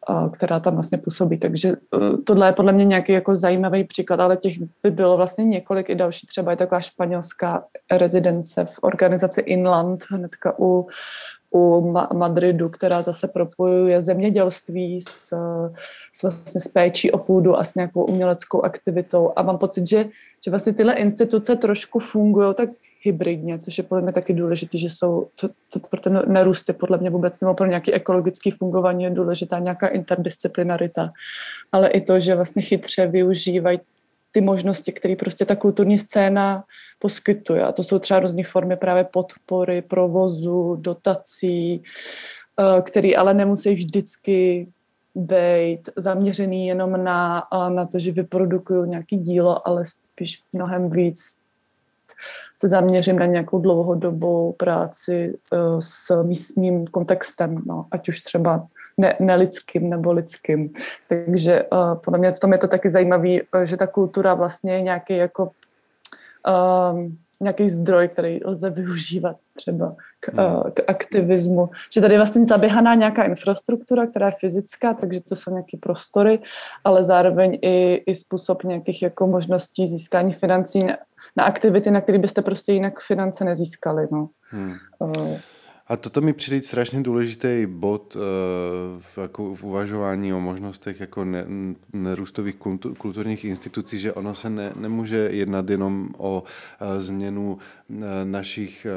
[0.08, 1.38] a která tam vlastně působí.
[1.38, 4.54] Takže e, tohle je podle mě nějaký jako zajímavý příklad, ale těch
[4.84, 6.28] by bylo vlastně několik i další.
[6.28, 10.88] Třeba je taková španělská rezidence v organizaci Inland, hnedka u
[11.54, 15.34] u Madridu, která zase propojuje zemědělství s,
[16.14, 19.34] s, vlastně s péčí o půdu a s nějakou uměleckou aktivitou.
[19.36, 20.06] A mám pocit, že,
[20.46, 22.70] že vlastně tyhle instituce trošku fungují tak
[23.02, 26.74] hybridně, což je podle mě taky důležité, že jsou, to, to pro ten nerůst je
[26.74, 31.12] podle mě vůbec nebo pro nějaké ekologické fungování je důležitá nějaká interdisciplinarita,
[31.72, 33.80] ale i to, že vlastně chytře využívají
[34.34, 36.64] ty možnosti, které prostě ta kulturní scéna
[37.00, 37.64] poskytuje.
[37.64, 41.84] A to jsou třeba různé formy právě podpory, provozu, dotací,
[42.60, 44.68] eh, které ale nemusí vždycky
[45.16, 51.36] být zaměřený jenom na, na to, že vyprodukují nějaký dílo, ale spíš mnohem víc
[52.56, 58.68] se zaměřím na nějakou dlouhodobou práci uh, s místním kontextem, no, ať už třeba
[58.98, 60.74] ne, nelidským nebo lidským.
[61.08, 64.74] Takže uh, podle mě v tom je to taky zajímavé, uh, že ta kultura vlastně
[64.74, 65.52] je nějaký jako
[66.94, 71.70] um, nějaký zdroj, který lze využívat třeba k, uh, k aktivismu.
[71.94, 76.40] Že tady je vlastně zaběhaná nějaká infrastruktura, která je fyzická, takže to jsou nějaké prostory,
[76.84, 80.98] ale zároveň i, i způsob nějakých jako možností získání financí na,
[81.36, 84.08] na aktivity, na které byste prostě jinak finance nezískali.
[84.12, 84.30] No.
[84.50, 84.74] Hmm.
[85.00, 85.38] Uh,
[85.88, 88.22] A toto mi přijde strašně důležitý bod uh,
[89.00, 91.46] v, jako v uvažování o možnostech jako ne,
[91.94, 92.56] nerůstových
[92.98, 98.88] kulturních institucí, že ono se ne, nemůže jednat jenom o uh, změnu uh, našich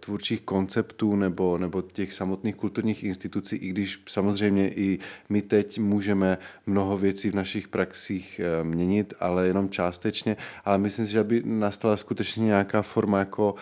[0.00, 6.38] tvůrčích konceptů nebo, nebo těch samotných kulturních institucí, i když samozřejmě i my teď můžeme
[6.66, 10.36] mnoho věcí v našich praxích měnit, ale jenom částečně.
[10.64, 13.54] Ale myslím si, že by nastala skutečně nějaká forma jako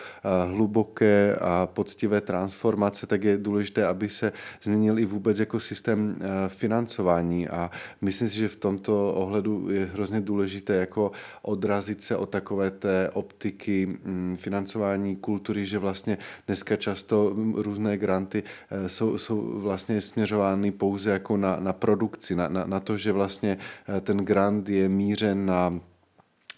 [0.47, 4.33] hluboké a poctivé transformace transformace, tak je důležité, aby se
[4.63, 7.47] změnil i vůbec jako systém eh, financování.
[7.47, 12.71] A myslím si, že v tomto ohledu je hrozně důležité jako odrazit se od takové
[12.71, 20.01] té optiky mm, financování kultury, že vlastně dneska často různé granty eh, jsou, jsou vlastně
[20.01, 24.69] směřovány pouze jako na, na produkci, na, na, na to, že vlastně eh, ten grant
[24.69, 25.79] je mířen na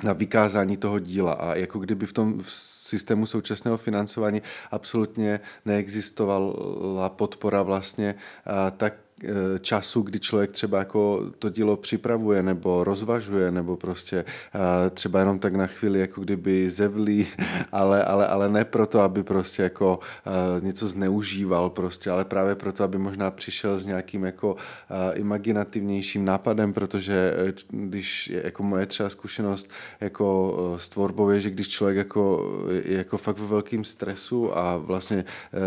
[0.03, 1.33] na vykázání toho díla.
[1.33, 2.39] A jako kdyby v tom
[2.83, 8.15] systému současného financování absolutně neexistovala podpora vlastně
[8.77, 8.93] tak
[9.59, 15.39] času, kdy člověk třeba jako to dílo připravuje nebo rozvažuje, nebo prostě eh, třeba jenom
[15.39, 17.27] tak na chvíli jako kdyby zevlí,
[17.71, 22.83] ale, ale, ale ne proto, aby prostě jako eh, něco zneužíval prostě, ale právě proto,
[22.83, 24.55] aby možná přišel s nějakým jako
[25.13, 27.33] imaginativnějším nápadem, protože
[27.69, 29.69] když jako moje třeba zkušenost
[30.01, 32.51] jako s tvorbou je, že když člověk jako,
[32.83, 35.25] je jako fakt ve velkým stresu a vlastně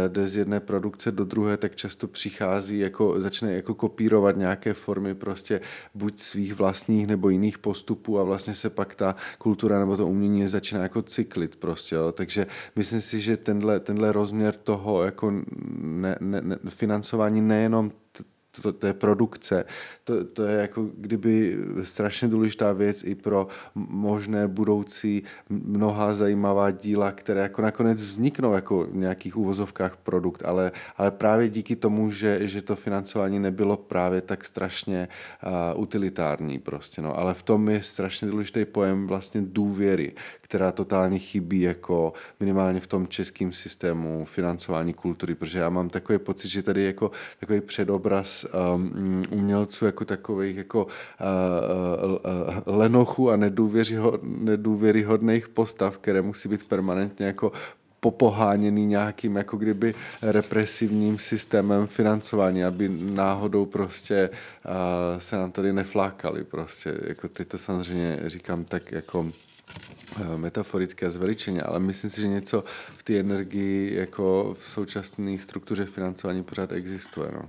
[0.08, 4.74] jde z jedné produkce do druhé, tak často přichází jako začne začne jako kopírovat nějaké
[4.74, 5.60] formy prostě
[5.94, 10.48] buď svých vlastních nebo jiných postupů a vlastně se pak ta kultura nebo to umění
[10.48, 12.12] začíná jako cyklit prostě, jo.
[12.12, 17.90] takže myslím si, že tenhle, tenhle rozměr toho jako ne, ne, ne, financování nejenom
[18.62, 19.64] to, té produkce.
[20.04, 27.12] To, to je jako kdyby strašně důležitá věc i pro možné budoucí mnoha zajímavá díla,
[27.12, 32.48] které jako nakonec vzniknou jako v nějakých uvozovkách produkt, ale, ale právě díky tomu, že,
[32.48, 35.08] že to financování nebylo právě tak strašně
[35.74, 37.18] uh, utilitární prostě, no.
[37.18, 40.12] ale v tom je strašně důležitý pojem vlastně důvěry,
[40.48, 46.18] která totálně chybí jako minimálně v tom českém systému financování kultury, protože já mám takový
[46.18, 50.90] pocit, že tady jako takový předobraz um, umělců jako takových jako uh,
[52.14, 53.36] uh, lenochů a
[54.22, 57.52] nedůvěryhodných postav, které musí být permanentně jako
[58.00, 66.44] popoháněný nějakým jako kdyby represivním systémem financování, aby náhodou prostě uh, se nám tady neflákali
[66.44, 66.94] prostě.
[67.02, 69.30] Jako teď to samozřejmě říkám tak jako
[70.36, 72.64] metaforické a zveličeně, ale myslím si, že něco
[72.96, 77.28] v té energii jako v současné struktuře financování pořád existuje.
[77.32, 77.48] No.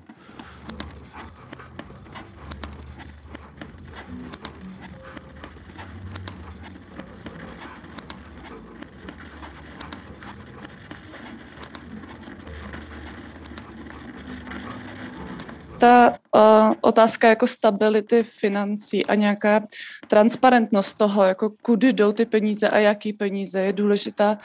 [15.77, 19.67] Ta uh, otázka jako stability financí a nějaká
[20.07, 24.37] transparentnost toho, jako kudy jdou ty peníze a jaký peníze je důležitá.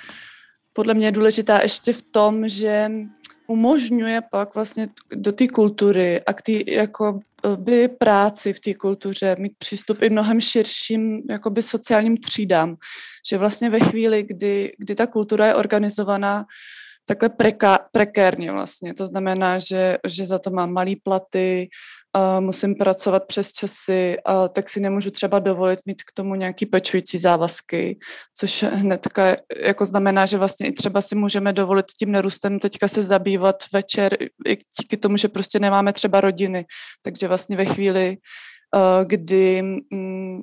[0.72, 2.90] Podle mě je důležitá ještě v tom, že
[3.46, 7.20] umožňuje pak vlastně do té kultury a k té jako
[7.56, 12.76] by práci v té kultuře mít přístup i mnohem širším jakoby sociálním třídám.
[13.28, 16.46] Že vlastně ve chvíli, kdy, kdy ta kultura je organizovaná
[17.04, 18.94] takhle preka, prekérně vlastně.
[18.94, 21.68] To znamená, že, že za to mám malý platy,
[22.14, 26.66] a musím pracovat přes časy, a tak si nemůžu třeba dovolit mít k tomu nějaký
[26.66, 27.98] pečující závazky,
[28.38, 33.02] což hnedka jako znamená, že vlastně i třeba si můžeme dovolit tím nerůstem teďka se
[33.02, 34.16] zabývat večer,
[34.48, 36.64] i díky tomu, že prostě nemáme třeba rodiny.
[37.02, 38.16] Takže vlastně ve chvíli,
[39.04, 40.40] kdy mm,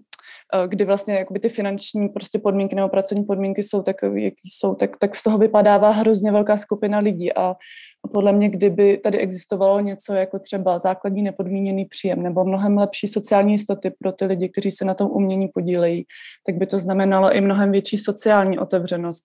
[0.68, 4.98] kdy vlastně jakoby ty finanční prostě podmínky nebo pracovní podmínky jsou takové, jaký jsou, tak,
[4.98, 7.56] tak z toho vypadává hrozně velká skupina lidí a
[8.14, 13.52] podle mě, kdyby tady existovalo něco jako třeba základní nepodmíněný příjem nebo mnohem lepší sociální
[13.52, 16.06] jistoty pro ty lidi, kteří se na tom umění podílejí,
[16.46, 19.24] tak by to znamenalo i mnohem větší sociální otevřenost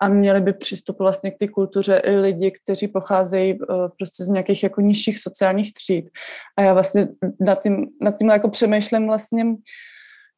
[0.00, 3.66] a měli by přístup vlastně k té kultuře i lidi, kteří pocházejí uh,
[3.98, 6.10] prostě z nějakých jako nižších sociálních tříd.
[6.56, 7.08] A já vlastně
[7.40, 9.44] nad tím, nad tím jako přemýšlím vlastně,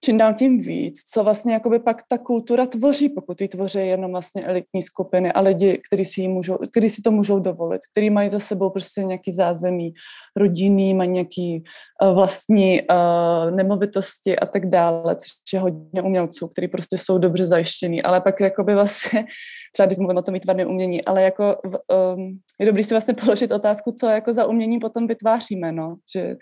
[0.05, 4.11] čím dál tím víc, co vlastně jakoby pak ta kultura tvoří, pokud ji tvoří jenom
[4.11, 8.31] vlastně elitní skupiny a lidi, kteří si, můžou, kteří si to můžou dovolit, kteří mají
[8.31, 9.93] za sebou prostě nějaký zázemí
[10.37, 11.65] rodinný, mají nějaký
[12.03, 17.47] uh, vlastní uh, nemovitosti a tak dále, což je hodně umělců, kteří prostě jsou dobře
[17.47, 19.25] zajištění, ale pak jakoby vlastně
[19.73, 21.57] třeba když mluvím o tom výtvarné umění, ale jako
[22.15, 26.37] um, je dobrý si vlastně položit otázku, co jako za umění potom vytváříme, no, že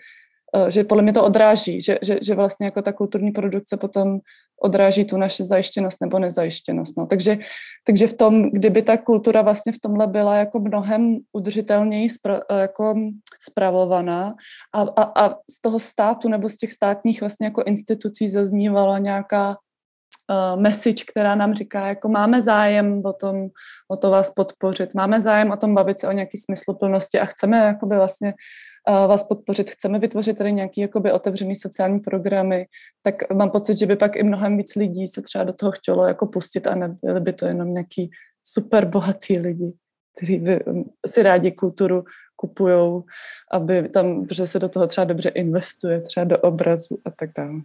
[0.67, 4.19] že podle mě to odráží, že, že, že vlastně jako ta kulturní produkce potom
[4.61, 6.97] odráží tu naše zajištěnost nebo nezajištěnost.
[6.97, 7.05] No.
[7.05, 7.37] Takže,
[7.83, 12.95] takže v tom, kdyby ta kultura vlastně v tomhle byla jako mnohem udržitelněji spra, jako
[13.41, 14.35] spravovaná
[14.73, 19.49] a, a, a z toho státu nebo z těch státních vlastně jako institucí zaznívala nějaká
[19.49, 23.47] uh, message, která nám říká, jako máme zájem o tom,
[23.87, 27.57] o to vás podpořit, máme zájem o tom bavit se o nějaký smysluplnosti a chceme
[27.57, 28.33] jakoby vlastně
[28.87, 32.65] vás podpořit, chceme vytvořit tady nějaký jakoby otevřený sociální programy,
[33.01, 36.07] tak mám pocit, že by pak i mnohem víc lidí se třeba do toho chtělo
[36.07, 38.09] jako pustit a nebyly by to jenom nějaký
[38.43, 39.73] super bohatý lidi,
[40.15, 42.03] kteří by um, si rádi kulturu
[42.35, 43.03] kupují,
[43.51, 47.61] aby tam, protože se do toho třeba dobře investuje, třeba do obrazu a tak dále.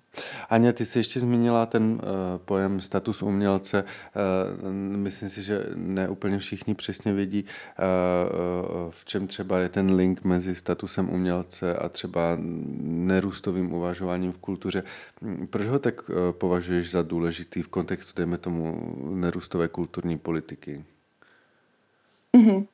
[0.51, 1.99] Aně, ty jsi ještě zmínila ten uh,
[2.45, 3.85] pojem status umělce.
[3.85, 9.95] Uh, myslím si, že ne úplně všichni přesně vědí, uh, v čem třeba je ten
[9.95, 12.37] link mezi statusem umělce a třeba
[12.83, 14.83] nerůstovým uvažováním v kultuře.
[15.51, 20.85] Proč ho tak považuješ za důležitý v kontextu, dejme tomu, nerůstové kulturní politiky?
[22.37, 22.67] Mm-hmm.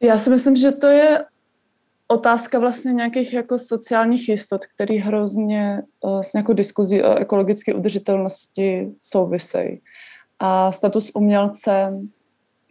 [0.00, 1.24] Já si myslím, že to je
[2.08, 8.92] otázka vlastně nějakých jako sociálních jistot, který hrozně uh, s nějakou diskuzí o ekologické udržitelnosti
[9.00, 9.80] souvisejí.
[10.38, 11.92] A status umělce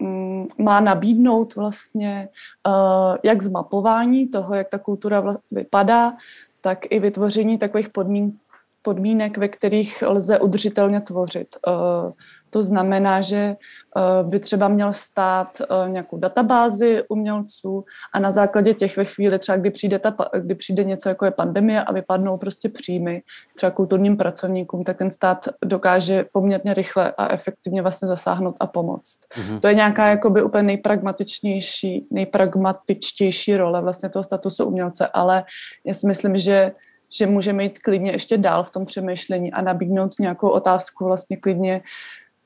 [0.02, 2.30] um, má nabídnout vlastně
[2.68, 6.18] uh, jak zmapování toho, jak ta kultura vypadá,
[6.62, 8.34] tak i vytvoření takových podmín-
[8.82, 11.56] podmínek, ve kterých lze udržitelně tvořit.
[11.68, 12.12] Uh,
[12.50, 18.74] to znamená, že eh, by třeba měl stát eh, nějakou databázi umělců a na základě
[18.74, 22.38] těch ve chvíli třeba, kdy přijde, ta, kdy přijde něco jako je pandemie a vypadnou
[22.38, 23.22] prostě příjmy
[23.56, 29.20] třeba kulturním pracovníkům, tak ten stát dokáže poměrně rychle a efektivně vlastně zasáhnout a pomoct.
[29.36, 29.60] Mm-hmm.
[29.60, 35.43] To je nějaká jakoby úplně nejpragmatičnější, nejpragmatičtější role vlastně toho statusu umělce, ale
[35.86, 36.72] já si myslím, že
[37.10, 41.82] že můžeme jít klidně ještě dál v tom přemýšlení a nabídnout nějakou otázku vlastně klidně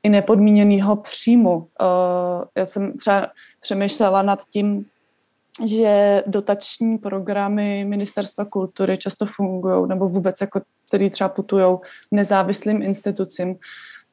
[0.03, 1.55] i nepodmíněného příjmu.
[1.57, 1.65] Uh,
[2.55, 3.27] já jsem třeba
[3.61, 4.85] přemýšlela nad tím,
[5.65, 11.77] že dotační programy Ministerstva kultury často fungují, nebo vůbec jako, který třeba putují
[12.11, 13.55] nezávislým institucím,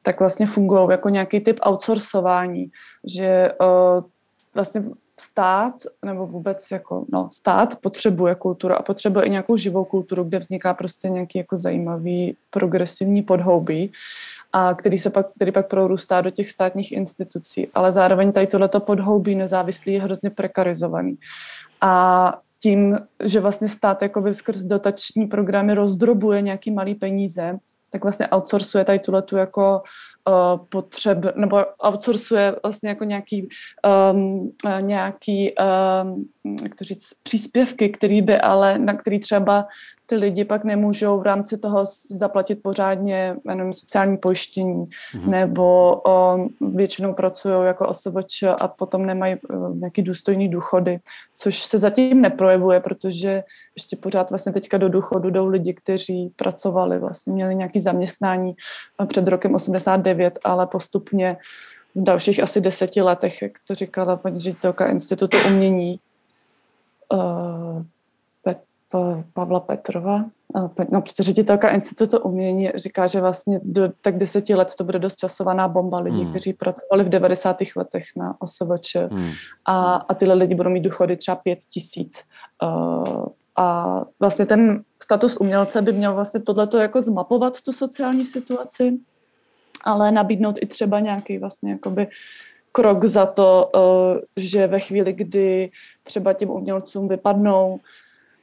[0.01, 2.71] tak vlastně fungují jako nějaký typ outsourcování,
[3.03, 4.03] že uh,
[4.55, 4.83] vlastně
[5.19, 5.73] stát,
[6.05, 10.73] nebo vůbec jako, no, stát potřebuje kulturu a potřebuje i nějakou živou kulturu, kde vzniká
[10.73, 13.91] prostě nějaký jako zajímavý progresivní podhoubí
[14.53, 17.67] a který, se pak, který pak prorůstá do těch státních institucí.
[17.73, 21.17] Ale zároveň tady tohleto podhoubí nezávislý je hrozně prekarizovaný.
[21.81, 27.59] A tím, že vlastně stát jakoby skrz dotační programy rozdrobuje nějaký malý peníze,
[27.91, 29.81] tak vlastně outsourcuje tady tuhletu jako
[30.27, 33.49] uh, potřeb, nebo outsourcuje vlastně jako nějaký,
[34.11, 36.25] um, nějaký um,
[36.63, 39.67] jak to říct, příspěvky, který by ale, na který třeba
[40.05, 45.29] ty lidi pak nemůžou v rámci toho zaplatit pořádně jenom sociální pojištění, mm-hmm.
[45.29, 50.99] nebo o, většinou pracují jako osoboč a potom nemají o, nějaký důstojný důchody,
[51.35, 53.43] což se zatím neprojevuje, protože
[53.75, 58.53] ještě pořád vlastně teďka do důchodu jdou lidi, kteří pracovali, vlastně měli nějaké zaměstnání
[59.07, 61.37] před rokem 89, ale postupně
[61.95, 65.99] v dalších asi deseti letech, jak to říkala paní ředitelka Institutu umění,
[67.13, 67.83] uh,
[69.33, 70.25] Pavla Petrova,
[70.91, 75.15] no, prostě ředitelka Institutu umění, říká, že vlastně do tak deseti let to bude dost
[75.15, 76.29] časovaná bomba lidí, hmm.
[76.29, 77.57] kteří pracovali v 90.
[77.75, 79.31] letech na OSVČ hmm.
[79.65, 82.23] a, a tyhle lidi budou mít důchody třeba pět tisíc.
[82.63, 88.97] Uh, a vlastně ten status umělce by měl vlastně tohleto jako zmapovat tu sociální situaci,
[89.83, 92.07] ale nabídnout i třeba nějaký vlastně jakoby
[92.71, 95.71] krok za to, uh, že ve chvíli, kdy
[96.03, 97.79] třeba těm umělcům vypadnou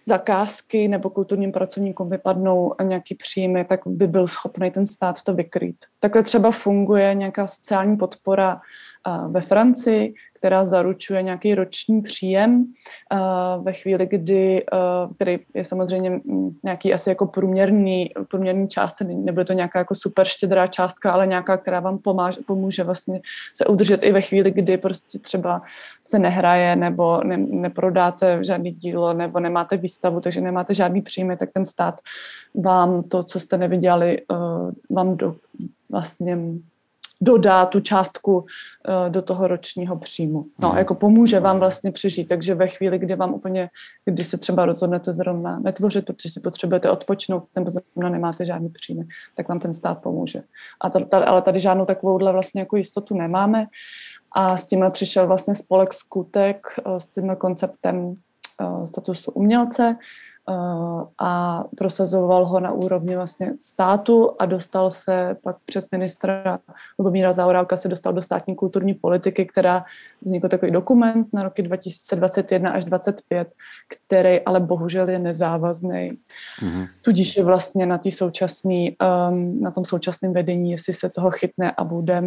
[0.07, 5.77] zakázky nebo kulturním pracovníkům vypadnou nějaký příjmy, tak by byl schopný ten stát to vykrýt.
[5.99, 8.61] Takhle třeba funguje nějaká sociální podpora
[9.29, 12.73] ve Francii, která zaručuje nějaký roční příjem
[13.63, 14.65] ve chvíli, kdy,
[15.17, 20.27] který je samozřejmě mm, nějaký asi jako průměrný, průměrný část, nebude to nějaká jako super
[20.27, 23.21] štědrá částka, ale nějaká, která vám pomáže, pomůže vlastně
[23.55, 25.63] se udržet i ve chvíli, kdy prostě třeba
[26.05, 31.51] se nehraje nebo ne, neprodáte žádný dílo nebo nemáte výstavu, takže nemáte žádný příjmy, tak
[31.53, 32.01] ten stát
[32.55, 34.19] vám to, co jste neviděli,
[34.91, 35.37] vám do,
[35.91, 36.39] vlastně
[37.21, 38.45] dodá tu částku uh,
[39.09, 40.47] do toho ročního příjmu.
[40.59, 40.79] No, hmm.
[40.79, 42.29] jako pomůže vám vlastně přežít.
[42.29, 43.71] Takže ve chvíli, kdy vám úplně,
[44.05, 49.05] kdy se třeba rozhodnete zrovna netvořit, protože si potřebujete odpočnout, nebo zrovna nemáte žádný příjmy,
[49.35, 50.43] tak vám ten stát pomůže.
[50.81, 53.67] A tady, ale tady žádnou takovouhle vlastně jako jistotu nemáme.
[54.33, 58.17] A s tímhle přišel vlastně spolek Skutek uh, s tím konceptem
[58.85, 59.97] statusu umělce
[61.19, 66.59] a prosazoval ho na úrovni vlastně státu a dostal se pak přes ministra
[66.99, 69.85] Lubomíra Zaurálka se dostal do státní kulturní politiky, která
[70.23, 73.49] vznikl takový dokument na roky 2021 až 2025,
[73.89, 76.19] který ale bohužel je nezávazný.
[76.63, 76.89] Mm-hmm.
[77.03, 78.97] Tudíž je vlastně na, současný,
[79.31, 82.23] um, na tom současném vedení, jestli se toho chytne a bude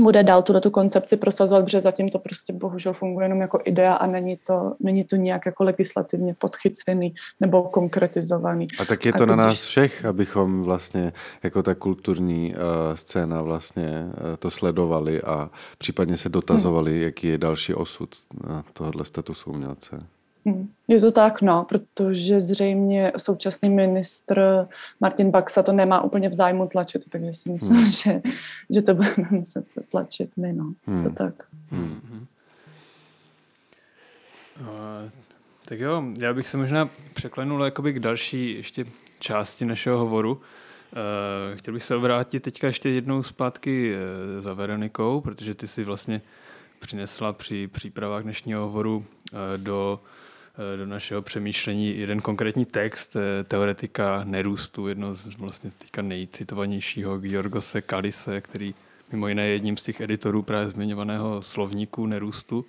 [0.00, 3.94] bude dál tuto tu koncepci prosazovat, protože zatím to prostě bohužel funguje jenom jako idea
[3.94, 8.66] a není to, není to nějak jako legislativně podchycený nebo konkretizovaný.
[8.78, 11.12] A tak je to a na nás všech, abychom vlastně
[11.42, 17.02] jako ta kulturní uh, scéna vlastně uh, to sledovali a případně se dotazovali, hmm.
[17.02, 18.08] jaký je další osud
[18.72, 20.06] tohohle statusu umělce.
[20.44, 20.68] Hmm.
[20.88, 24.66] Je to tak, no, protože zřejmě současný ministr
[25.00, 27.92] Martin Baxa to nemá úplně v zájmu tlačit, takže si myslím, hmm.
[27.92, 28.22] že,
[28.74, 30.72] že to budeme muset tlačit my, no.
[30.86, 31.02] Hmm.
[31.02, 31.34] To tak.
[31.70, 32.26] Hmm.
[34.60, 35.10] Uh,
[35.68, 38.84] tak jo, já bych se možná překlenul jakoby k další ještě
[39.18, 40.32] části našeho hovoru.
[40.32, 45.84] Uh, chtěl bych se obrátit teďka ještě jednou zpátky uh, za Veronikou, protože ty si
[45.84, 46.22] vlastně
[46.78, 50.00] přinesla při přípravách dnešního hovoru uh, do
[50.76, 57.82] do našeho přemýšlení jeden konkrétní text eh, teoretika nerůstu, jedno z vlastně teďka nejcitovanějšího Georgose
[57.82, 58.74] Kalise, který
[59.12, 62.64] mimo jiné je jedním z těch editorů právě zmiňovaného slovníku nerůstu.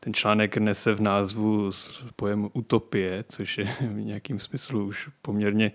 [0.00, 1.70] Ten článek nese v názvu
[2.16, 5.72] pojem utopie, což je v nějakým smyslu už poměrně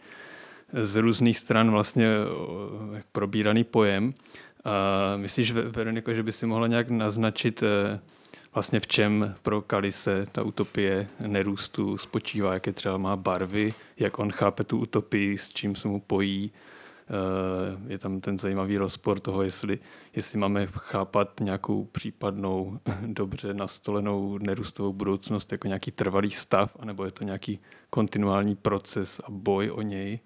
[0.73, 2.07] z různých stran vlastně
[3.11, 4.13] probíraný pojem.
[5.17, 7.99] Myslíš, Veroniko, že by si mohla nějak naznačit eh,
[8.57, 14.31] vlastně v čem pro Kalise ta utopie nerůstu spočívá, jaké třeba má barvy, jak on
[14.31, 16.51] chápe tu utopii, s čím se mu pojí.
[17.09, 19.79] Eh, je tam ten zajímavý rozpor toho, jestli,
[20.15, 27.11] jestli máme chápat nějakou případnou dobře nastolenou nerůstovou budoucnost jako nějaký trvalý stav, anebo je
[27.11, 30.19] to nějaký kontinuální proces a boj o něj,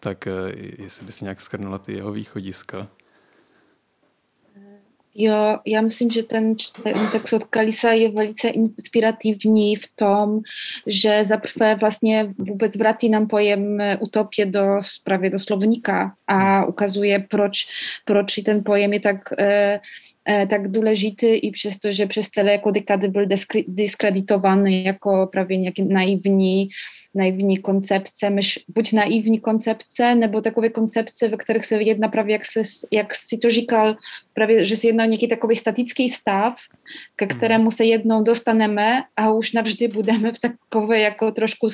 [0.00, 0.32] tak eh,
[0.78, 2.88] jestli by si nějak skrnula ty jeho východiska.
[5.18, 10.40] Jo, já myslím, že ten, ten text od Kalisa je velice inspirativní v tom,
[10.86, 17.66] že zaprvé vlastně vůbec vrací nám pojem utopie do právě do slovníka a ukazuje, proč,
[18.04, 19.80] proč ten pojem je tak eh,
[20.28, 23.26] eh tak důležitý i přesto, že přes celé jako dekady byl
[23.68, 26.68] diskreditowany jako právě nějaký naivní
[27.16, 32.44] naivní koncepce, myš, buď naivní koncepce, nebo takové koncepce, ve kterých se jedná právě, jak,
[32.44, 32.62] se,
[32.92, 33.96] jak si to říkal,
[34.34, 36.54] právě, že se jedná o nějaký takový statický stav,
[37.16, 41.68] ke kterému se jednou dostaneme a už navždy budeme v takové jako trošku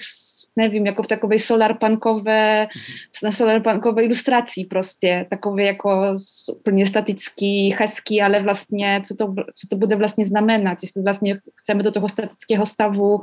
[0.56, 3.24] nevím, jako v takové solarpunkové, mm-hmm.
[3.24, 6.14] na solarpunkové ilustracji prostě, takové jako
[6.56, 11.82] úplně statický, hezký, ale vlastně, co to, co to bude vlastně znamenat, jestli vlastně chceme
[11.82, 13.20] do toho statického stavu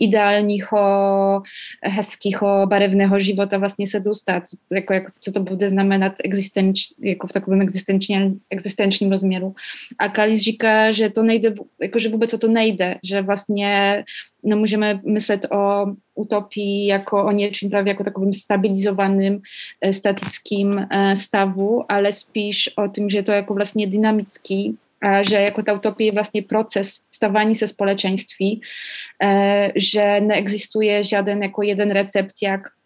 [0.00, 1.42] ideálního,
[1.82, 7.26] hezkého, barevného života vlastně se dostat, co, jako, jako, co to bude znamenat existenč, jako
[7.26, 9.54] v takovém existenčním, existenčním rozměru.
[9.98, 14.04] A Kalis říká, že to nejde, jako, že vůbec o to nejde, že vlastně
[14.46, 19.40] no můžeme myslet o utopii jako o něčym prawie jako takovým stabilizowanym,
[19.80, 25.36] e, statickým e, stawu, ale spíš o tym, że to jako właśnie dynamicki, a że
[25.36, 28.60] jako ta utopia właśnie proces stawania się społeczeństwi,
[29.22, 32.76] e, że nie egzystuje żaden jako jeden recept, jak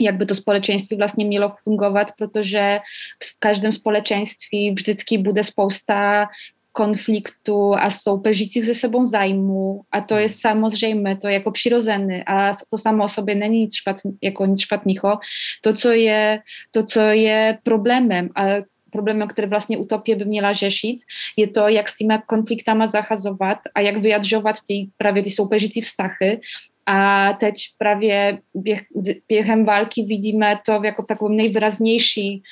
[0.00, 2.80] jakby to społeczeństwo właśnie miało fungować, protože
[3.20, 6.28] w każdym społeczeństwie vždycky bude spousta
[6.74, 10.36] konfliktu a soupeřících ze sebou zájmu a to je hmm.
[10.38, 14.60] samozřejmě, to je jako přirozené a to samo o sobě není nic, špat, jako nic
[14.60, 15.18] špatného.
[15.62, 18.42] To, co je, to, co je problémem a
[18.90, 20.98] problémem, který vlastně utopie by měla řešit,
[21.36, 26.40] je to, jak s těmi konfliktama zachazovat a jak vyjadřovat ty, právě ty soupeřící vztahy
[26.86, 28.82] a teď právě běh,
[29.28, 32.42] během války vidíme to jako takovým nejvýraznější,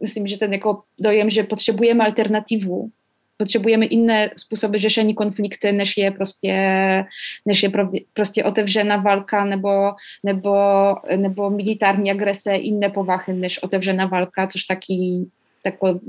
[0.00, 2.90] myslím, že ten jako dojem, že potřebujeme alternativu,
[3.40, 6.54] potrzebujemy inne sposoby řešení konflikty, než je prostě,
[7.46, 7.72] než je
[8.12, 10.54] prostě otevřená válka nebo, nebo,
[11.16, 15.24] nebo militární agrese, inne povahy než otevřená válka, což taky
[15.64, 16.00] tako,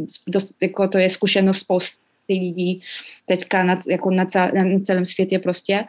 [0.62, 2.04] jako to je zkušenost spousty
[2.34, 2.84] lidí
[3.28, 5.84] teďka na, jako na, ca, na celém světě prostě.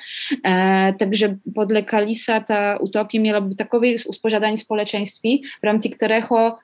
[0.46, 6.54] E, takže podle Kalisa ta utopie měla by takové uspořádání společenství, v rámci kterého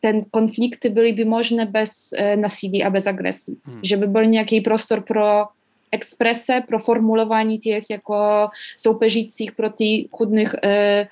[0.00, 3.56] ten konflikty byłyby możne bez e, nasilí a bez agresji.
[3.64, 3.80] Hmm.
[3.82, 5.48] Żeby był jakiś prostor pro
[5.92, 11.06] ekspresę, pro formulowanie tych jako soupeřících proti chudnych e,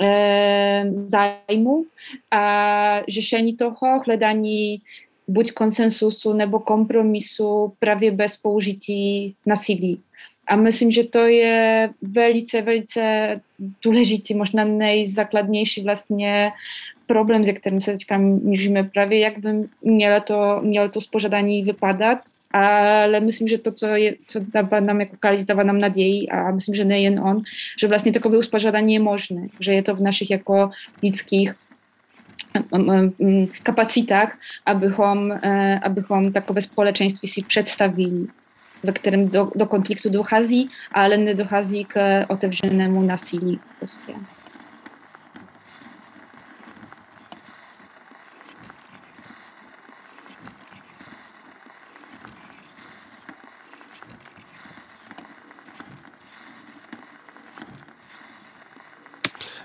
[0.00, 1.84] e, zájmů
[2.30, 4.80] a řešení toho, hledání
[5.28, 10.00] buď konsensusu nebo kompromisu právě bez použití nasilí.
[10.48, 13.40] A myslím, že to je velice, velice
[13.84, 16.50] důležitý, možná nejzákladnější vlastně
[17.06, 18.84] problém, ze kterým se teďka míříme.
[18.84, 19.48] Právě, jak by
[19.82, 22.18] mělo to, mělo to uspořádání vypadat,
[22.50, 26.50] ale myslím, že to, co, je, co dává nám jako Kalis, dává nám naději a
[26.50, 27.42] myslím, že nejen on,
[27.80, 30.70] že vlastně takové uspořádání je možné, že je to v našich jako
[31.02, 31.52] lidských
[33.62, 38.26] kapacitách, abychom, e, abychom takové společenství si představili,
[38.82, 43.60] ve kterém do, do konfliktu dochází, ale nedochází k otevřenému nasilí.
[43.78, 44.14] Prostě.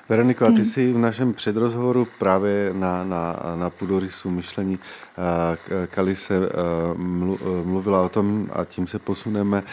[0.09, 4.80] Veroniko, a ty jsi v našem předrozhovoru právě na, na, na Pudorisu myšlení
[5.89, 6.49] Kalise
[7.64, 9.64] mluvila o tom, a tím se posuneme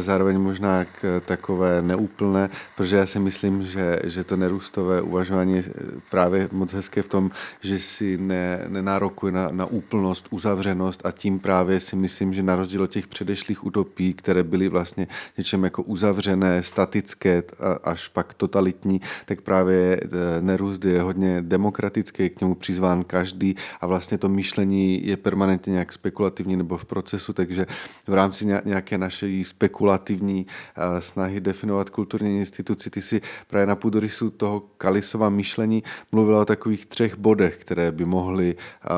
[0.00, 5.64] zároveň možná k takové neúplné, protože já si myslím, že, že to nerůstové uvažování je
[6.10, 7.30] právě moc hezké v tom,
[7.60, 12.56] že si ne, nenárokuje na, na úplnost, uzavřenost a tím právě si myslím, že na
[12.56, 15.06] rozdíl od těch předešlých utopí, které byly vlastně
[15.38, 17.42] něčem jako uzavřené, statické
[17.84, 23.86] až pak totalitní, tak právě Eh, nerůst je hodně demokratický, k němu přizván každý a
[23.86, 27.66] vlastně to myšlení je permanentně nějak spekulativní nebo v procesu, takže
[28.06, 34.30] v rámci nějaké naší spekulativní eh, snahy definovat kulturní instituci, ty si právě na půdorysu
[34.30, 35.82] toho Kalisova myšlení
[36.12, 38.88] mluvila o takových třech bodech, které by mohly eh,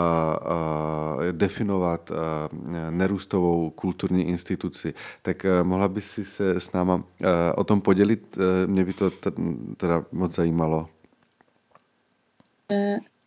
[1.32, 2.12] definovat
[2.90, 4.94] nerůstovou kulturní instituci.
[5.22, 7.04] Tak mohla by si se s náma
[7.56, 8.38] o tom podělit?
[8.66, 9.10] Mě by to
[9.76, 10.88] teda moc zajímalo.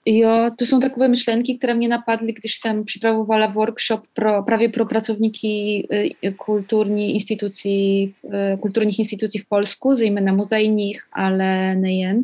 [0.06, 4.70] E, jo, to są takové myšlenky, které mě napadly, když jsem připravovala workshop pro, právě
[4.70, 5.88] pro pracovníky
[6.24, 12.24] e, kulturní institucí, e, kulturních institucí v Polsku, zejména muzejních, ale nejen.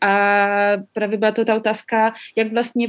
[0.00, 0.12] A
[0.92, 2.88] právě byla to ta otázka, jak vlastně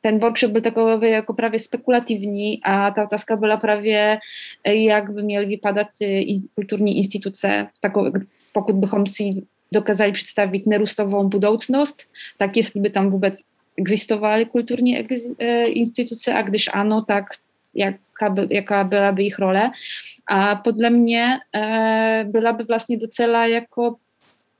[0.00, 4.18] ten workshop byl takový jako prawie spekulativní a ta otázka byla prawie,
[4.66, 5.88] jak by mieli wypadać
[6.54, 7.66] kulturní instituce,
[8.52, 9.42] pokud bychom si
[9.74, 12.02] dokázali představit nerůstovou budoucnost,
[12.38, 13.40] tak jestli by tam vůbec
[13.76, 17.24] existovaly kulturní e, instituce a když ano, tak
[17.74, 19.70] jaka, by, jaká byla by ich role.
[20.26, 23.96] A podle mě e, byla by vlastně docela jako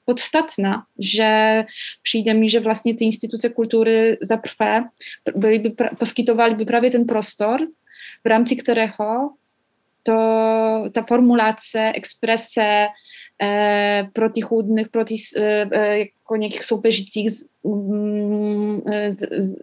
[0.05, 1.65] podstatná, že
[2.03, 4.85] přijde mi, že vlastně ty instituce kultury za prvé
[5.37, 7.61] byly by, poskytovaly by právě ten prostor,
[8.25, 9.31] v rámci kterého
[10.03, 10.15] to,
[10.93, 12.87] ta formulace, exprese,
[13.45, 15.41] e, protichůdnych, proti e,
[15.73, 17.31] e, jako nějakých soupeřících
[17.67, 18.81] Mm,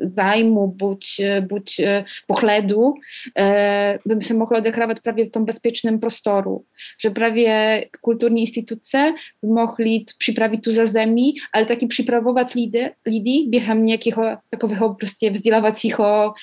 [0.02, 1.06] zájmu, buď,
[1.50, 2.94] buď e, pohledu,
[3.38, 6.64] e, by se mohlo odehrávat právě v tom bezpiecznym prostoru.
[7.04, 13.86] Że prawie kulturní instituce by mohli připravit tu zazemí, ale taky připravovat lidi, lidi během
[13.86, 16.34] nějakého takového prostě vzdělávacího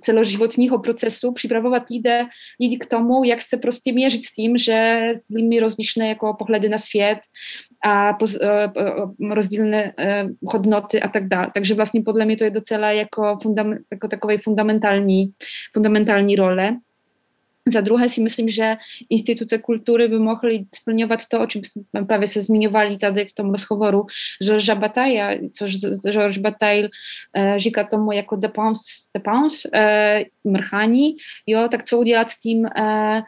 [0.00, 2.10] celoživotního procesu, připravovat lidi,
[2.60, 6.78] lidi k tomu, jak se prostě měřit s tím, že sdílíme rozličné jako pohledy na
[6.78, 7.18] svět
[7.84, 8.72] a poz, e,
[9.34, 9.92] rozdílné
[10.44, 11.48] hodnoty a tak dále.
[11.54, 15.32] Takže vlastně podle mě to je docela jako, fundam, jako takový fundamentální,
[15.72, 16.76] fundamentální role.
[17.66, 18.76] Za druhé si myslím, že
[19.10, 21.62] instituce kultury by mohly splňovat to, o czym
[22.08, 24.06] prawie się zmieniowali tady w tym rozhovoru
[24.42, 25.76] Georgesa Bataja, což
[26.12, 26.88] George Bataille
[27.36, 30.24] e, říká tomu jako dépense, dépense e,
[31.46, 33.22] jo, tak co udělat s tím, e,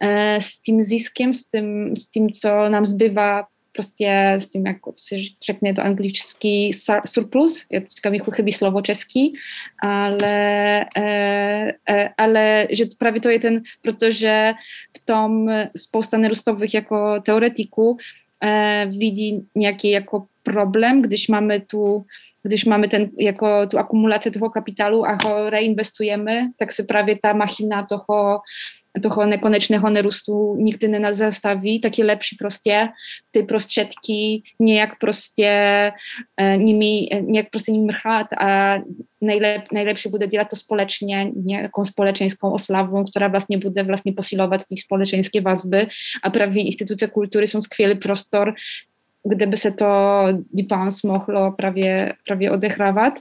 [0.00, 4.92] e, s tím ziskem, s tím, s tím, co nám zbywa prostě s tím, jako
[4.96, 6.72] si řekne to anglický
[7.06, 9.34] surplus, já teďka mi chybí slovo český,
[9.82, 14.52] ale, e, e, ale že právě to je ten, protože
[14.96, 17.96] v tom spousta nerůstových jako teoretiků
[18.42, 22.04] e, vidí nějaký jako problém, když máme tu
[22.46, 27.32] když máme ten, jako tu akumulaci toho kapitálu a ho reinvestujeme, tak se právě ta
[27.32, 28.40] machina toho
[29.02, 32.88] toho nekonečného nerůstu nikdy nezastaví, tak je lepší prostě
[33.30, 35.44] ty prostředky nějak prostě
[36.36, 38.78] e, nimi, nějak prostě nimi mrchat a
[39.22, 44.76] najlep, najlepší bude dělat to společně, nějakou společenskou oslavą, která vlastně bude vlastně posilovat ty
[44.76, 45.86] společenské vazby
[46.22, 48.54] a právě instituce kultury jsou skvělý prostor,
[49.24, 49.86] kde by se to
[50.52, 53.14] dipans mohlo právě, právě odehrávat.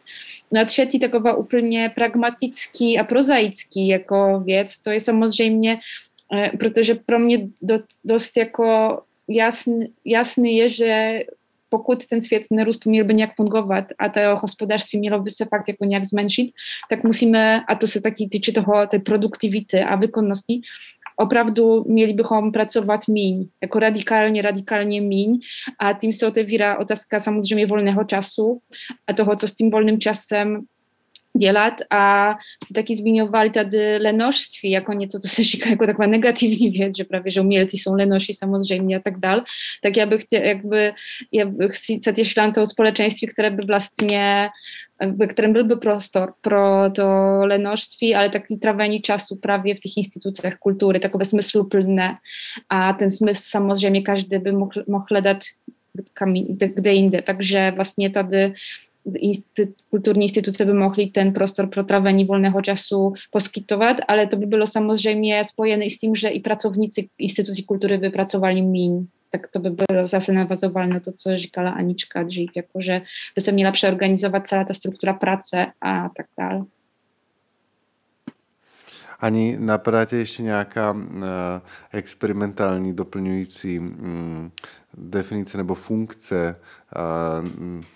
[0.52, 5.80] No a třetí taková úplně pragmatický a prozaický jako věc, to je samozřejmě,
[6.34, 7.48] eh, protože pro mě
[8.04, 11.20] dost jako jasný, jasný je, že
[11.70, 15.86] pokud ten svět nerůstu měl by nějak fungovat a to hospodářství mělo by fakt jako
[15.86, 16.52] nějak zmenšit,
[16.90, 20.62] tak musíme, a to se taky týče toho, té produktivity a výkonnosti,
[21.24, 25.40] opravdu měli bychom pracovat míň, jako radikálně, radikálně míň.
[25.80, 28.60] A tím se otevírá otázka samozřejmě volného času
[29.08, 30.62] a toho, co s tím volným časem
[31.38, 32.36] dělat a
[32.76, 37.32] taky zmiňovali tady lenožství jako něco, co se říká jako taková negativní věc, že právě,
[37.32, 39.44] že umělci jsou lenoši samozřejmě a tak dál,
[39.84, 40.94] tak já bych chtěl, jakby,
[41.32, 44.50] já bych si se těšila na toho společenství, které by vlastně
[45.12, 47.06] ve kterém byl by prostor pro to
[47.46, 52.18] lenožství, ale taky trávení času právě v těch institucích kultury, takové smysluplné.
[52.70, 55.38] A ten smysl samozřejmě každý by mohl, mohl hledat
[56.14, 57.22] kam, kde, kde jinde.
[57.22, 58.54] Takže vlastně tady
[59.90, 64.68] kulturní instituce by mohly ten prostor pro trávení volného času poskytovat, ale to by bylo
[64.68, 69.08] samozřejmě spojené s tím, že i pracovníci institucí kultury by pracovali míň.
[69.32, 73.02] Tak to by bylo zase navazoval na to, co říkala Anička dřív, jakože
[73.36, 76.66] by se měla přeorganizovat celá ta struktura práce a tak dále.
[79.20, 80.98] Ani napadá tě ještě nějaká
[81.92, 84.52] experimentální doplňující um,
[84.98, 86.56] definice nebo funkce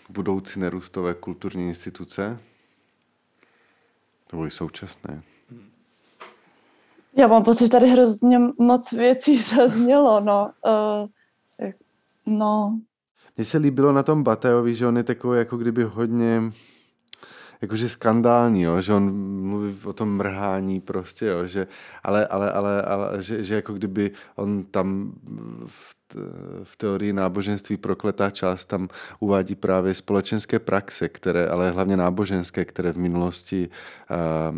[0.10, 2.40] budoucí nerůstové kulturní instituce?
[4.32, 5.24] Nebo i současné?
[7.18, 10.52] Já mám pocit, že tady hrozně moc věcí zaznělo, no.
[10.66, 11.10] Uh,
[12.26, 12.80] no.
[13.38, 16.52] Mně se líbilo na tom Batajovi, že on je takový jako kdyby hodně
[17.62, 21.68] jakože skandální, jo, že on mluví o tom mrhání prostě, jo, že,
[22.04, 25.14] ale, ale, ale, ale že, že jako kdyby on tam
[25.68, 25.97] v
[26.64, 28.88] v teorii náboženství prokletá část tam
[29.20, 33.70] uvádí právě společenské praxe, které, ale hlavně náboženské, které v minulosti
[34.10, 34.58] uh,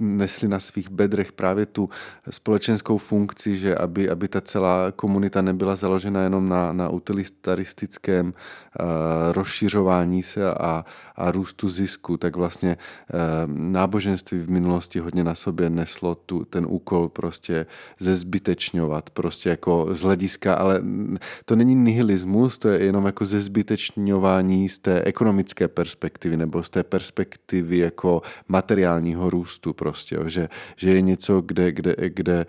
[0.00, 1.90] nesly na svých bedrech právě tu
[2.30, 8.86] společenskou funkci, že aby, aby ta celá komunita nebyla založena jenom na, na utilitaristickém uh,
[9.32, 10.84] rozšiřování se a,
[11.16, 13.18] a růstu zisku, tak vlastně uh,
[13.54, 17.66] náboženství v minulosti hodně na sobě neslo tu, ten úkol prostě
[18.00, 20.82] zezbytečňovat, prostě jako hlediska, ale
[21.44, 26.82] to není nihilismus, to je jenom jako zezbytečňování z té ekonomické perspektivy nebo z té
[26.82, 32.46] perspektivy jako materiálního růstu prostě, jo, že, že je něco, kde, kde, kde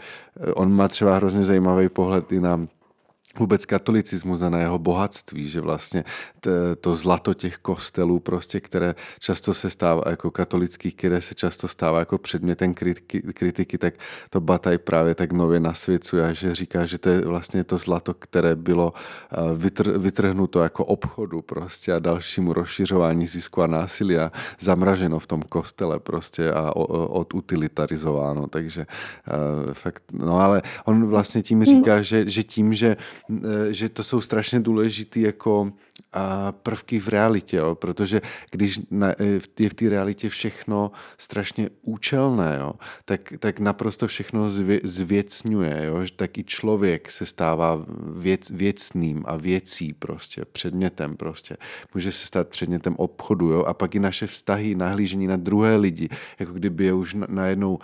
[0.53, 2.67] on má třeba hrozně zajímavý pohled i na
[3.39, 6.03] vůbec katolicismus a na jeho bohatství, že vlastně
[6.81, 11.99] to zlato těch kostelů, prostě, které často se stává jako katolických, které se často stává
[11.99, 13.93] jako předmětem kritiky, kritiky tak
[14.29, 18.55] to Bataj právě tak nově nasvěcuje, že říká, že to je vlastně to zlato, které
[18.55, 18.93] bylo
[19.31, 25.27] eh, vytr, vytrhnuto jako obchodu prostě a dalšímu rozšiřování zisku a násilí a zamraženo v
[25.27, 28.85] tom kostele prostě a odutilitarizováno, takže
[29.65, 33.22] uh, fakt, no ale on vlastně tím říká, že, že tím, že Eh,
[33.71, 35.71] že to jsou strašně důležitý jako
[36.51, 37.75] prvky v realitě, jo?
[37.75, 38.21] protože
[38.51, 39.15] když eh,
[39.59, 42.73] je v té realitě všechno strašně účelné, jo?
[43.05, 46.05] Tak, tak naprosto všechno zvě, zvěcňuje, jo?
[46.15, 47.85] tak i člověk se stává
[48.15, 51.57] věc, věcným a věcí prostě, předmětem prostě.
[51.93, 53.63] Může se stát předmětem obchodu jo?
[53.63, 57.79] a pak i naše vztahy, nahlížení na druhé lidi, jako kdyby je už najednou uh,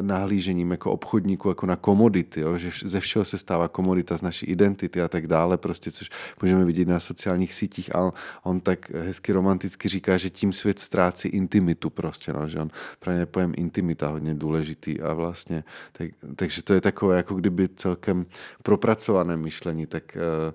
[0.00, 2.58] nahlížením jako obchodníku, jako na komodity, jo?
[2.58, 6.10] že ze všeho se stává komodita z naší identity a tak dále, prostě, což
[6.42, 7.00] můžeme vidět na
[7.48, 8.12] sociálních sítích a
[8.42, 13.12] on tak hezky romanticky říká, že tím svět ztrácí intimitu prostě, no, že on pro
[13.12, 18.26] ně pojem intimita hodně důležitý a vlastně, tak, takže to je takové jako kdyby celkem
[18.62, 20.52] propracované myšlení, tak uh,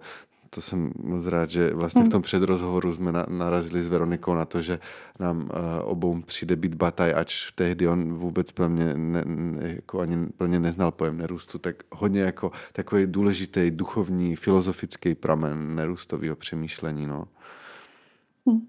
[0.56, 4.46] to jsem moc rád, že vlastně v tom předrozhovoru jsme na, narazili s Veronikou na
[4.46, 4.80] to, že
[5.20, 5.50] nám uh,
[5.84, 10.92] obou přijde být bataj, ač tehdy on vůbec plně ne, ne, jako ani plně neznal
[10.92, 17.08] pojem nerůstu, tak hodně jako takový důležitý duchovní, filozofický pramen nerůstového přemýšlení.
[17.08, 17.28] No.
[18.50, 18.68] Hm.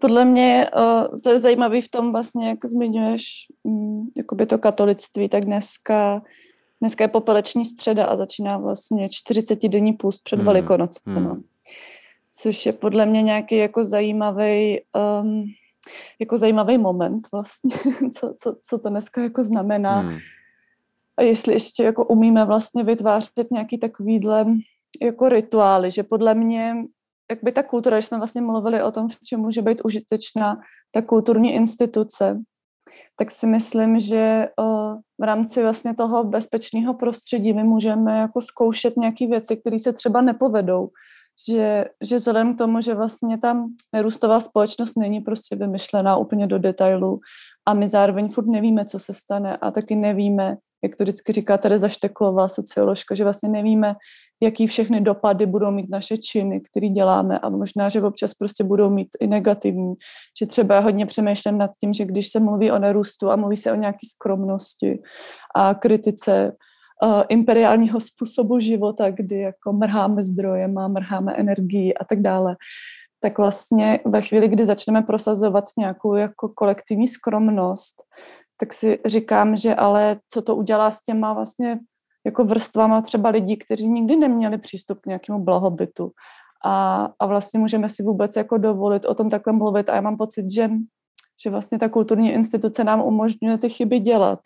[0.00, 5.28] Podle mě uh, to je zajímavé v tom vlastně, jak zmiňuješ um, jakoby to katolictví,
[5.28, 6.22] tak dneska
[6.84, 10.46] Dneska je popeleční středa a začíná vlastně 40 denní půst před hmm.
[10.46, 11.14] Velikonocem.
[11.14, 11.24] Hmm.
[11.24, 11.42] No.
[12.32, 14.80] Což je podle mě nějaký jako zajímavý
[15.20, 15.44] um,
[16.20, 17.76] jako zajímavý moment vlastně,
[18.14, 20.00] co, co, co to dneska jako znamená.
[20.00, 20.18] Hmm.
[21.16, 24.46] A jestli ještě jako umíme vlastně vytvářet nějaký takovýhle
[25.02, 26.74] jako rituály, že podle mě
[27.30, 30.60] jak by ta kultura, když jsme vlastně mluvili o tom, v čem může být užitečná
[30.90, 32.40] ta kulturní instituce,
[33.16, 38.96] tak si myslím, že uh, v rámci vlastně toho bezpečného prostředí my můžeme jako zkoušet
[38.96, 40.88] nějaké věci, které se třeba nepovedou.
[41.48, 46.58] Že, že vzhledem k tomu, že vlastně tam nerůstová společnost není prostě vymyšlená úplně do
[46.58, 47.20] detailu
[47.66, 51.58] a my zároveň furt nevíme, co se stane a taky nevíme, jak to vždycky říká
[51.58, 53.94] Tereza Šteklová, socioložka, že vlastně nevíme,
[54.44, 58.90] jaký všechny dopady budou mít naše činy, které děláme a možná, že občas prostě budou
[58.90, 59.94] mít i negativní.
[60.38, 63.72] Že třeba hodně přemýšlím nad tím, že když se mluví o nerůstu a mluví se
[63.72, 65.02] o nějaké skromnosti
[65.54, 66.52] a kritice
[67.02, 72.56] uh, imperiálního způsobu života, kdy jako mrháme zdrojem a mrháme energii a tak dále,
[73.20, 78.02] tak vlastně ve chvíli, kdy začneme prosazovat nějakou jako kolektivní skromnost,
[78.60, 81.78] tak si říkám, že ale co to udělá s těma vlastně
[82.24, 86.12] jako vrstvama třeba lidí, kteří nikdy neměli přístup k nějakému blahobytu.
[86.64, 90.16] A, a vlastně můžeme si vůbec jako dovolit o tom takhle mluvit a já mám
[90.16, 90.70] pocit, že,
[91.42, 94.40] že vlastně ta kulturní instituce nám umožňuje ty chyby dělat,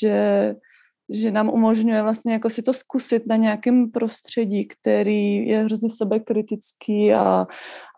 [0.00, 0.54] že,
[1.10, 7.14] že nám umožňuje vlastně jako si to zkusit na nějakém prostředí, který je hrozně sebekritický
[7.14, 7.46] a,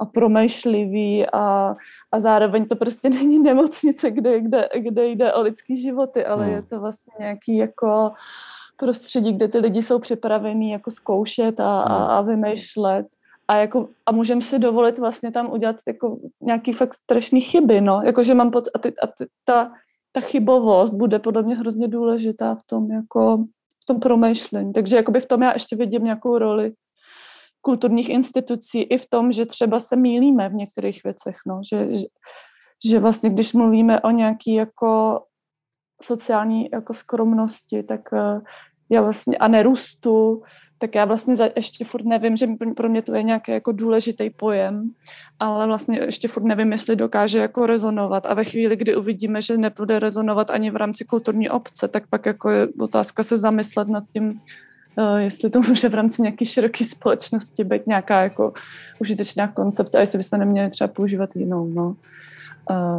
[0.01, 1.74] a promýšlivý a,
[2.12, 6.55] a zároveň to prostě není nemocnice, kde, kde, kde jde o lidský životy, ale hmm.
[6.55, 8.11] je to vlastně nějaký jako
[8.79, 12.11] prostředí, kde ty lidi jsou připravení jako zkoušet a, a, hmm.
[12.11, 13.07] a vymýšlet.
[13.49, 18.03] A, jako, a můžeme si dovolit vlastně tam udělat jako nějaký fakt strašný chyby, no,
[18.05, 19.72] jakože mám pod, a, ty, a ty, ta,
[20.12, 23.37] ta chybovost bude podle mě hrozně důležitá v tom jako
[23.83, 26.72] v tom promýšlení, takže jakoby v tom já ještě vidím nějakou roli
[27.61, 32.07] kulturních institucí i v tom, že třeba se mílíme v některých věcech, no, že, že,
[32.85, 35.22] že vlastně když mluvíme o nějaký jako
[36.03, 38.41] sociální jako skromnosti, tak uh,
[38.91, 40.43] já vlastně a nerůstu,
[40.78, 44.30] tak já vlastně za, ještě furt nevím, že pro mě to je nějaký jako důležitý
[44.30, 44.91] pojem,
[45.41, 49.59] ale vlastně ještě furt nevím, jestli dokáže jako rezonovat a ve chvíli, kdy uvidíme, že
[49.59, 54.05] nebude rezonovat ani v rámci kulturní obce, tak pak jako je otázka se zamyslet nad
[54.12, 54.41] tím,
[54.97, 58.53] uh, jestli to může v rámci nějaké široké společnosti být nějaká jako
[58.99, 61.97] užitečná koncepce a jestli bychom neměli třeba používat jinou, no.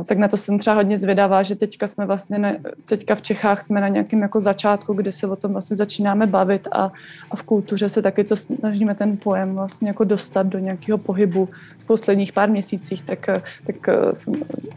[0.06, 3.62] Tak na to jsem třeba hodně zvědavá, že teďka jsme vlastně, ne, teďka v Čechách
[3.62, 6.92] jsme na nějakém jako začátku, kdy se o tom vlastně začínáme bavit a,
[7.32, 11.50] a v kultuře se taky to snažíme ten pojem vlastně jako dostat do nějakého pohybu
[11.80, 13.90] v posledních pár měsících, tak, tak, tak,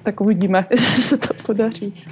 [0.03, 2.05] tak uvidíme, jestli se to podaří.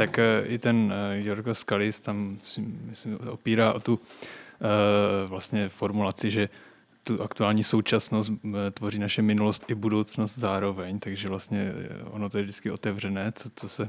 [0.00, 2.38] Tak eh, i ten eh, Jorgo Skalis tam
[2.88, 6.48] myslím, opírá o tu eh, vlastně formulaci, že
[7.04, 8.32] tu aktuální současnost
[8.72, 11.72] tvoří naše minulost i budoucnost zároveň, takže vlastně
[12.10, 13.88] ono to je vždycky otevřené, co, co se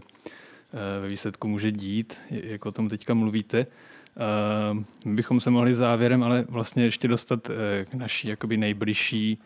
[1.02, 3.66] ve výsledku může dít, jak o tom teďka mluvíte.
[5.06, 7.52] My bychom se mohli závěrem ale vlastně ještě dostat
[7.86, 9.38] k naší jakoby nejbližší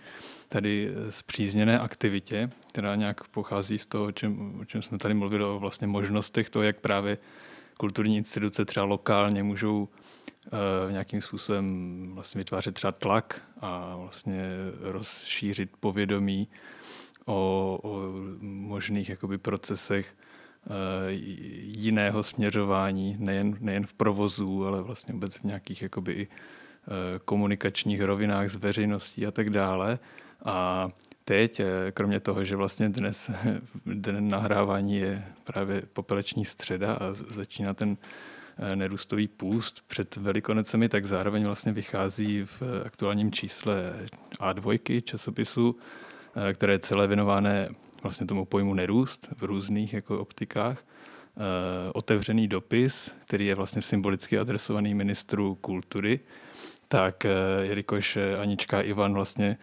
[0.49, 5.43] tady zpřízněné aktivitě, která nějak pochází z toho, o čem, o čem jsme tady mluvili,
[5.43, 7.17] o vlastně možnostech toho, jak právě
[7.77, 14.43] kulturní instituce třeba lokálně můžou uh, nějakým způsobem vlastně vytvářet třeba tlak a vlastně
[14.81, 16.47] rozšířit povědomí
[17.25, 18.01] o, o
[18.41, 20.15] možných jakoby procesech
[20.65, 20.73] uh,
[21.61, 26.27] jiného směřování, nejen, nejen v provozu, ale vlastně vůbec v nějakých jakoby i
[27.25, 29.99] komunikačních rovinách s veřejností a tak dále.
[30.45, 30.89] A
[31.23, 33.31] teď, eh, kromě toho, že vlastně dnes
[33.85, 37.97] den nahrávání je právě popeleční středa a začíná ten
[38.57, 43.93] eh, nerůstový půst před velikonocemi, tak zároveň vlastně vychází v aktuálním čísle
[44.39, 45.75] A2 časopisu,
[46.35, 47.69] eh, které je celé věnované
[48.03, 50.85] vlastně tomu pojmu nerůst v různých jako optikách.
[51.93, 56.19] Otevřený dopis, který je vlastně symbolicky adresovaný ministru kultury,
[56.87, 57.25] tak
[57.61, 59.57] jelikož Anička Ivan vlastně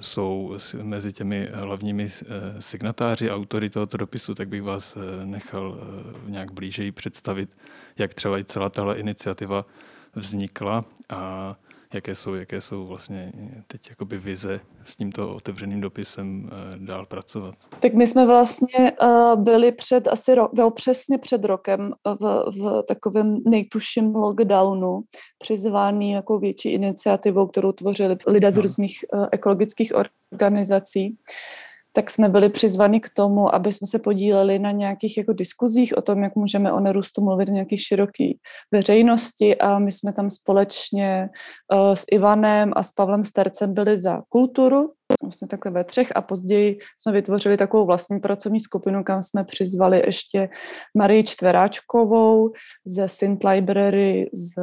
[0.00, 2.26] jsou mezi těmi hlavními eh,
[2.62, 5.78] signatáři, autory tohoto dopisu, tak bych vás eh, nechal
[6.26, 7.56] nějak blíže představit,
[7.98, 9.66] jak třeba i celá tahle iniciativa
[10.14, 10.84] vznikla.
[11.08, 11.56] A
[11.94, 13.32] jaké jsou, jaké jsou vlastně
[13.66, 17.54] teď jakoby vize s tímto otevřeným dopisem eh, dál pracovat?
[17.80, 22.82] Tak my jsme vlastně uh, byli před asi rok, byl přesně před rokem v, v
[22.82, 25.00] takovém nejtuším lockdownu
[25.38, 28.62] přizvaný jako větší iniciativou, kterou tvořili lidé z no.
[28.62, 29.92] různých ekologických
[30.32, 31.16] organizací
[31.96, 36.02] tak jsme byli přizvani k tomu, aby jsme se podíleli na nějakých jako diskuzích o
[36.02, 38.30] tom, jak můžeme o nerůstu mluvit v nějaké široké
[38.72, 39.58] veřejnosti.
[39.58, 41.28] A my jsme tam společně
[41.72, 44.92] uh, s Ivanem a s Pavlem Stercem byli za kulturu,
[45.22, 46.12] vlastně takhle ve třech.
[46.16, 50.48] A později jsme vytvořili takovou vlastní pracovní skupinu, kam jsme přizvali ještě
[50.96, 52.52] Marii Čtveráčkovou
[52.86, 54.54] ze Sint Library z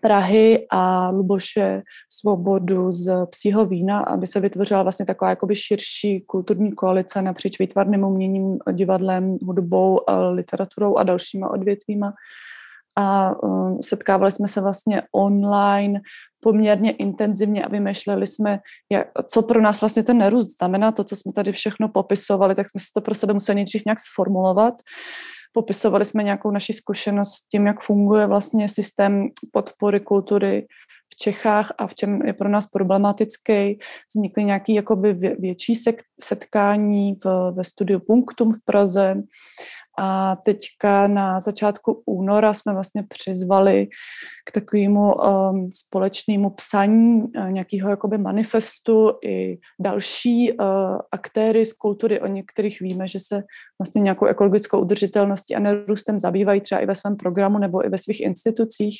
[0.00, 6.72] Prahy a Luboše Svobodu z Psího vína, aby se vytvořila vlastně taková jakoby širší kulturní
[6.72, 12.12] koalice napříč výtvarným uměním, divadlem, hudbou, literaturou a dalšíma odvětvíma.
[12.96, 16.00] A um, setkávali jsme se vlastně online
[16.40, 18.58] poměrně intenzivně a vymýšleli jsme,
[18.92, 22.68] jak, co pro nás vlastně ten nerůst znamená, to, co jsme tady všechno popisovali, tak
[22.68, 24.74] jsme si to pro sebe museli nejdřív nějak sformulovat
[25.54, 30.66] popisovali jsme nějakou naši zkušenost s tím, jak funguje vlastně systém podpory kultury
[31.12, 33.78] v Čechách a v čem je pro nás problematický.
[34.14, 35.74] Vznikly nějaké jakoby větší
[36.20, 39.14] setkání v, ve studiu Punktum v Praze
[39.98, 43.88] a teďka na začátku února jsme vlastně přizvali
[44.46, 50.66] k takovému um, společnému psaní uh, nějakého jakoby manifestu i další uh,
[51.12, 53.42] aktéry z kultury, o některých víme, že se
[53.80, 57.98] vlastně nějakou ekologickou udržitelností a nerůstem zabývají třeba i ve svém programu nebo i ve
[57.98, 58.96] svých institucích.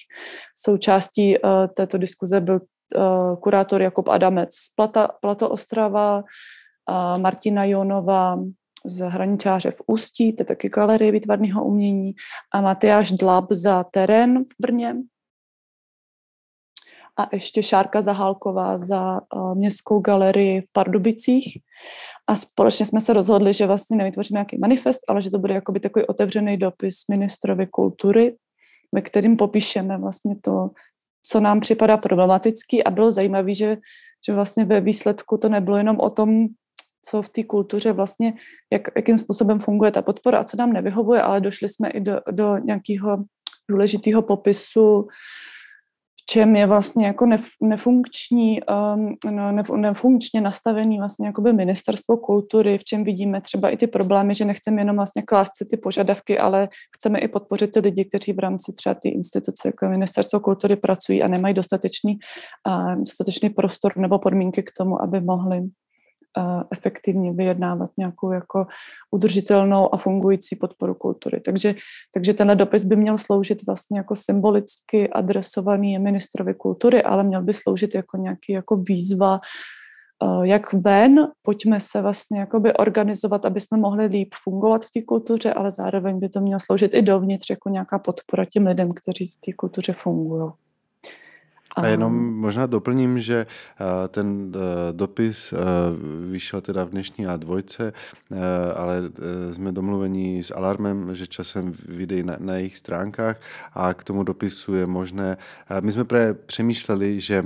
[0.57, 7.65] Součástí uh, této diskuze byl uh, kurátor Jakub Adamec z Plata, Plato Ostrava, uh, Martina
[7.65, 8.37] Jonová,
[8.85, 12.15] z hraničáře v Ústí, to je taky galerie výtvarného umění,
[12.53, 14.97] a Matyáš Dlab za terén v Brně.
[17.17, 21.59] A ještě Šárka Zahálková za uh, městskou galerii v Pardubicích.
[22.27, 25.81] A společně jsme se rozhodli, že vlastně nevytvoříme nějaký manifest, ale že to bude jakoby
[25.81, 28.37] takový otevřený dopis ministrovi kultury,
[28.93, 30.71] ve kterým popíšeme vlastně to,
[31.27, 33.77] co nám připadá problematický a bylo zajímavé, že,
[34.27, 36.47] že vlastně ve výsledku to nebylo jenom o tom,
[37.07, 38.35] co v té kultuře vlastně,
[38.73, 42.21] jak, jakým způsobem funguje ta podpora a co nám nevyhovuje, ale došli jsme i do,
[42.31, 43.17] do nějakého
[43.69, 45.09] důležitého popisu,
[46.21, 52.17] v čem je vlastně jako nef, nefunkční, um, no, nef, nefunkčně nastavený vlastně jakoby ministerstvo
[52.17, 55.77] kultury, v čem vidíme třeba i ty problémy, že nechceme jenom vlastně klást si ty
[55.77, 60.41] požadavky, ale chceme i podpořit ty lidi, kteří v rámci třeba ty instituce jako ministerstvo
[60.41, 62.19] kultury pracují a nemají dostatečný,
[62.69, 65.61] uh, dostatečný prostor nebo podmínky k tomu, aby mohli
[66.73, 68.67] efektivně vyjednávat nějakou jako
[69.11, 71.41] udržitelnou a fungující podporu kultury.
[71.41, 71.75] Takže,
[72.15, 77.53] takže tenhle dopis by měl sloužit vlastně jako symbolicky adresovaný ministrovi kultury, ale měl by
[77.53, 79.41] sloužit jako nějaký jako výzva,
[80.43, 85.53] jak ven, pojďme se vlastně jakoby organizovat, aby jsme mohli líp fungovat v té kultuře,
[85.53, 89.41] ale zároveň by to mělo sloužit i dovnitř jako nějaká podpora těm lidem, kteří v
[89.47, 90.51] té kultuře fungují.
[91.77, 95.57] A jenom možná doplním, že eh, ten eh, dopis eh,
[96.31, 97.93] vyšel teda v dnešní A2,
[98.77, 99.03] ale
[99.53, 103.41] jsme domluveni s Alarmem, že časem vyjde na, na jejich stránkách
[103.75, 105.37] a k tomu dopisu je možné.
[105.81, 107.45] My jsme právě přemýšleli, že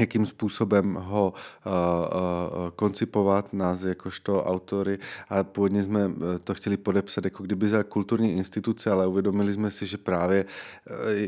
[0.00, 1.32] jakým způsobem ho
[1.66, 4.98] uh, uh, koncipovat nás jakožto autory.
[5.28, 9.70] A původně jsme eh, to chtěli podepsat jako kdyby za kulturní instituce, ale uvědomili jsme
[9.70, 10.44] si, že právě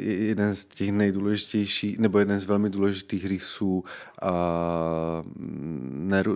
[0.04, 3.84] jeden z těch nejdůležitějších, nebo jeden z velmi důležitých rysů
[4.22, 4.28] uh,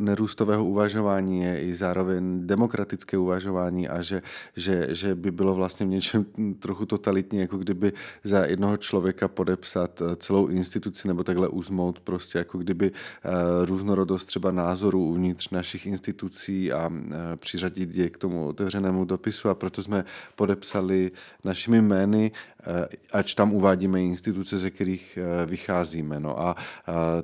[0.00, 4.22] nerůstového uvažování je i zároveň demokratické uvažování a že,
[4.56, 6.26] že, že by bylo vlastně v něčem
[6.58, 7.92] trochu totalitní, jako kdyby
[8.24, 12.92] za jednoho člověka podepsat celou instituci nebo takhle uzmout prostě prostě jako kdyby
[13.24, 13.30] eh,
[13.66, 19.54] různorodost třeba názorů uvnitř našich institucí a eh, přiřadit je k tomu otevřenému dopisu a
[19.54, 20.04] proto jsme
[20.36, 21.10] podepsali
[21.44, 26.20] našimi jmény, eh, ač tam uvádíme instituce, ze kterých vycházíme.
[26.20, 26.56] No a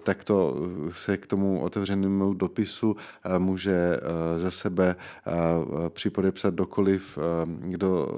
[0.03, 0.57] takto
[0.91, 2.97] se k tomu otevřenému dopisu
[3.39, 4.01] může
[4.37, 4.97] za sebe
[5.89, 7.19] připodepsat dokoliv,
[7.61, 8.09] kdo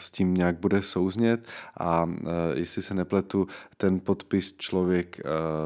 [0.00, 1.40] s tím nějak bude souznět
[1.80, 2.10] a
[2.54, 3.46] jestli se nepletu,
[3.76, 5.20] ten podpis člověk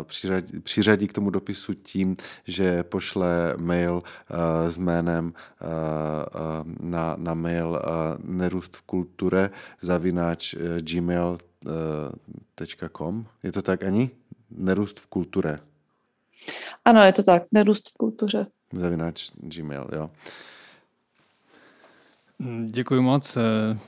[0.05, 4.02] přiřadí, přiřadí k tomu dopisu tím, že pošle mail uh,
[4.68, 5.32] s jménem uh,
[5.70, 7.78] uh, na, na mail uh,
[8.24, 9.50] nerůst v kulture
[9.80, 12.06] zavináč uh, gmail.com.
[13.42, 14.10] Je to tak, Ani?
[14.50, 15.58] Nerůst v kulture.
[16.84, 17.42] Ano, je to tak.
[17.52, 18.46] Nerůst v kultuře.
[18.72, 20.10] Zavináč gmail, jo.
[22.66, 23.38] Děkuji moc.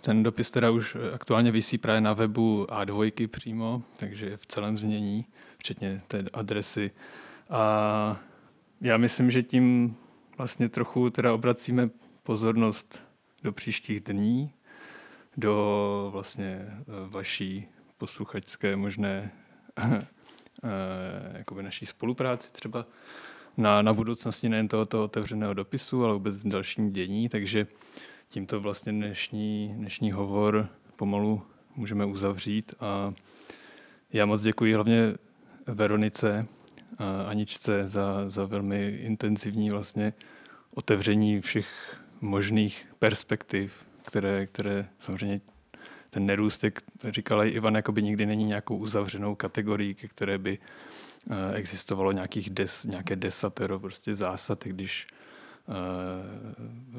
[0.00, 5.24] Ten dopis teda už aktuálně vysí právě na webu A2 přímo, takže v celém znění
[5.58, 6.90] včetně té adresy.
[7.50, 8.20] A
[8.80, 9.96] já myslím, že tím
[10.38, 11.90] vlastně trochu teda obracíme
[12.22, 13.04] pozornost
[13.42, 14.52] do příštích dní,
[15.36, 17.68] do vlastně eh, vaší
[17.98, 19.30] posluchačské možné
[19.78, 22.86] eh, jakoby naší spolupráci třeba
[23.56, 27.66] na, na budoucnosti nejen tohoto otevřeného dopisu, ale vůbec dalším dění, takže
[28.28, 31.42] tímto vlastně dnešní, dnešní hovor pomalu
[31.76, 33.12] můžeme uzavřít a
[34.12, 35.14] já moc děkuji hlavně
[35.66, 36.46] Veronice
[36.98, 40.12] a Aničce za, za velmi intenzivní vlastně
[40.74, 45.40] otevření všech možných perspektiv, které, které samozřejmě
[46.10, 46.80] ten nerůst, jak
[47.10, 50.58] říkala i Ivan, jakoby nikdy není nějakou uzavřenou kategorii, ke které by
[51.30, 55.06] eh, existovalo nějakých des, nějaké desatero prostě zásad, když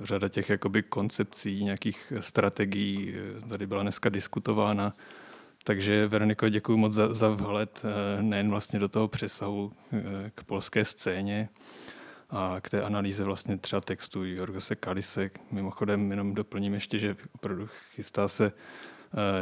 [0.04, 3.16] řada těch jakoby koncepcí, nějakých strategií
[3.50, 4.96] tady byla dneska diskutována.
[5.64, 7.84] Takže Veroniko, děkuji moc za, za vhled
[8.22, 9.74] nejen vlastně do toho přesahu
[10.36, 11.50] k polské scéně,
[12.30, 15.30] a k té analýze vlastně třeba textu Jorgose Kalise.
[15.52, 18.52] Mimochodem jenom doplním ještě, že opravdu chystá se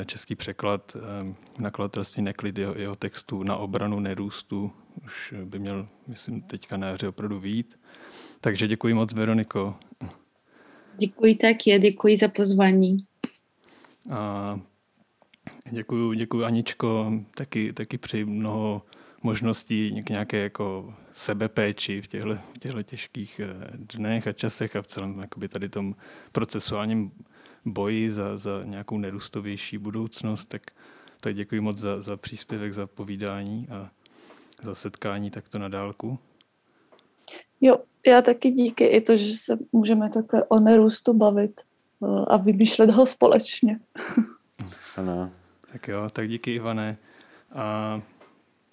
[0.01, 4.71] eh, český překlad eh, nakladatelství Neklid jeho, jeho textu na obranu nerůstu.
[5.05, 7.79] Už by měl, myslím, teďka na jaře opravdu výjít.
[8.41, 9.75] Takže děkuji moc, Veroniko.
[10.99, 12.97] Děkuji taky, děkuji za pozvání.
[14.11, 14.59] A
[15.71, 18.81] děkuji, děkuji Aničko, taky, taky při mnoho
[19.23, 24.81] možností k nějaké jako sebepéči v těchto, v těchto těžkých eh, dnech a časech a
[24.81, 25.95] v celém jakoby tady tom
[26.31, 27.11] procesuálním
[27.65, 30.61] boji za, za nějakou nerůstovější budoucnost, tak,
[31.19, 33.89] tak děkuji moc za, za příspěvek, za povídání a
[34.63, 36.19] za setkání takto na dálku.
[37.61, 37.77] Jo,
[38.07, 42.89] já taky díky i to, že se můžeme takhle o nerůstu bavit eh, a vymýšlet
[42.89, 43.79] ho společně.
[44.97, 45.31] Ano.
[45.71, 46.97] Tak jo, tak díky Ivane.
[47.55, 48.01] A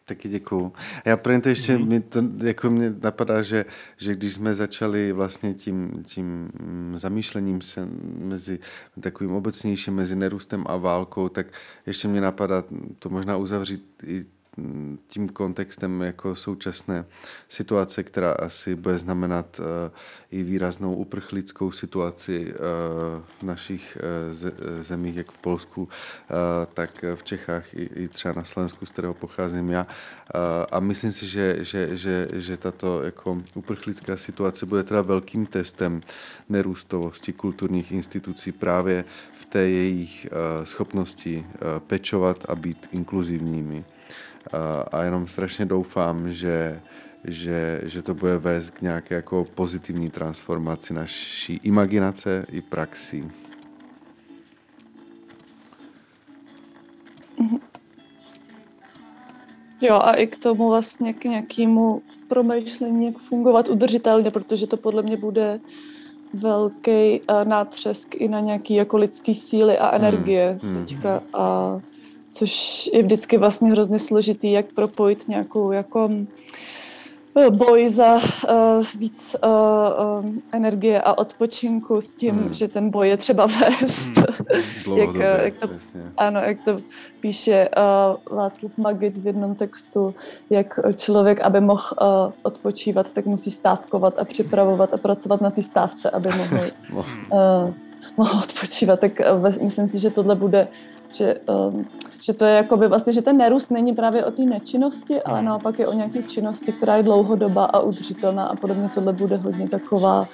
[0.07, 0.73] Taky děkuju.
[1.05, 1.89] Já pro to ještě mm.
[1.89, 3.65] mi to, jako mě napadá, že,
[3.97, 6.51] že když jsme začali vlastně tím, tím
[6.97, 8.59] zamýšlením se mezi
[9.01, 11.47] takovým obecnějším, mezi nerůstem a válkou, tak
[11.87, 12.65] ještě mě napadá
[12.99, 14.27] to možná uzavřít i
[15.09, 17.05] tím kontextem jako současné
[17.49, 19.65] situace, která asi bude znamenat uh,
[20.31, 22.57] i výraznou uprchlickou situaci uh,
[23.41, 25.89] v našich uh, zemích, jak v Polsku,
[26.75, 29.87] tak v Čechách i, i třeba na Slovensku, z kterého pocházím já.
[30.73, 36.01] A myslím si, že, že, že, že tato jako uprchlická situace bude teda velkým testem
[36.49, 40.27] nerůstovosti kulturních institucí právě v té jejich
[40.65, 41.47] schopnosti
[41.87, 43.85] pečovat a být inkluzivními
[44.93, 46.81] a jenom strašně doufám, že,
[47.25, 53.31] že, že to bude vést k nějaké jako pozitivní transformaci naší imaginace i praxi.
[59.81, 65.03] Jo, a i k tomu vlastně k nějakému promýšlení, jak fungovat udržitelně, protože to podle
[65.03, 65.61] mě bude
[66.35, 70.87] velký uh, nátřesk i na nějaký jako lidský síly a energie hmm.
[70.87, 71.23] teďka.
[71.33, 71.81] A
[72.35, 76.11] což je vždycky vlastně hrozně složitý, jak propojit nějakou jako
[77.37, 79.51] eh, boj za uh, víc uh,
[80.25, 82.55] um, energie a odpočinku s tím, hmm.
[82.55, 84.17] že ten boj je třeba vést.
[84.87, 84.97] Hmm.
[84.97, 85.69] jak, jak to,
[86.17, 86.77] ano, jak to
[87.21, 90.15] píše uh, Václav Magit v jednom textu,
[90.51, 95.63] jak člověk, aby mohl uh, odpočívat, tak musí stávkovat a připravovat a pracovat na té
[95.63, 96.57] stávce, aby mohl,
[96.93, 97.71] uh,
[98.17, 99.01] mohl odpočívat.
[99.01, 100.69] Tak uh, myslím si, že tohle bude
[101.15, 101.87] že um,
[102.21, 105.79] že to je jakoby vlastně, že ten nerůst není právě o té nečinnosti, ale naopak
[105.79, 110.29] je o nějaké činnosti, která je dlouhodobá a udržitelná a podobně tohle bude hodně taková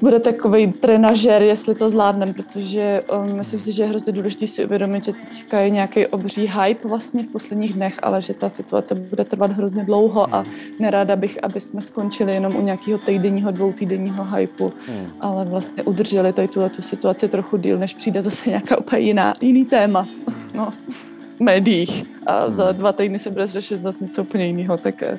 [0.00, 4.64] bude takový trenažer, jestli to zvládneme, protože um, myslím si, že je hrozně důležité si
[4.64, 8.94] uvědomit, že teďka je nějaký obří hype vlastně v posledních dnech, ale že ta situace
[8.94, 10.44] bude trvat hrozně dlouho a
[10.80, 15.06] neráda bych, aby jsme skončili jenom u nějakého týdenního, dvoutýdenního hypeu, hmm.
[15.20, 19.34] ale vlastně udrželi tady tuhle tu situaci trochu díl, než přijde zase nějaká úplně jiná,
[19.40, 20.06] jiný téma.
[20.54, 20.72] No
[21.40, 22.78] médiích a za hmm.
[22.78, 25.18] dva týdny se bude řešit zase něco úplně jiného, tak, eh,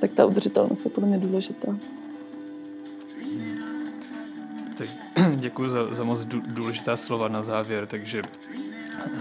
[0.00, 1.76] tak ta udržitelnost je podle mě důležitá.
[5.36, 9.20] děkuji za, za moc důležitá slova na závěr, takže uh,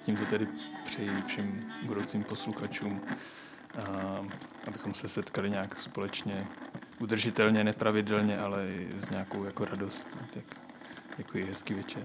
[0.00, 0.46] tímto tedy
[0.84, 3.00] přeji všem budoucím posluchačům,
[3.78, 4.26] uh,
[4.66, 6.46] abychom se setkali nějak společně,
[6.98, 10.18] udržitelně, nepravidelně, ale i s nějakou jako radostí.
[10.34, 10.44] Tak
[11.16, 12.04] děkuji, hezký večer.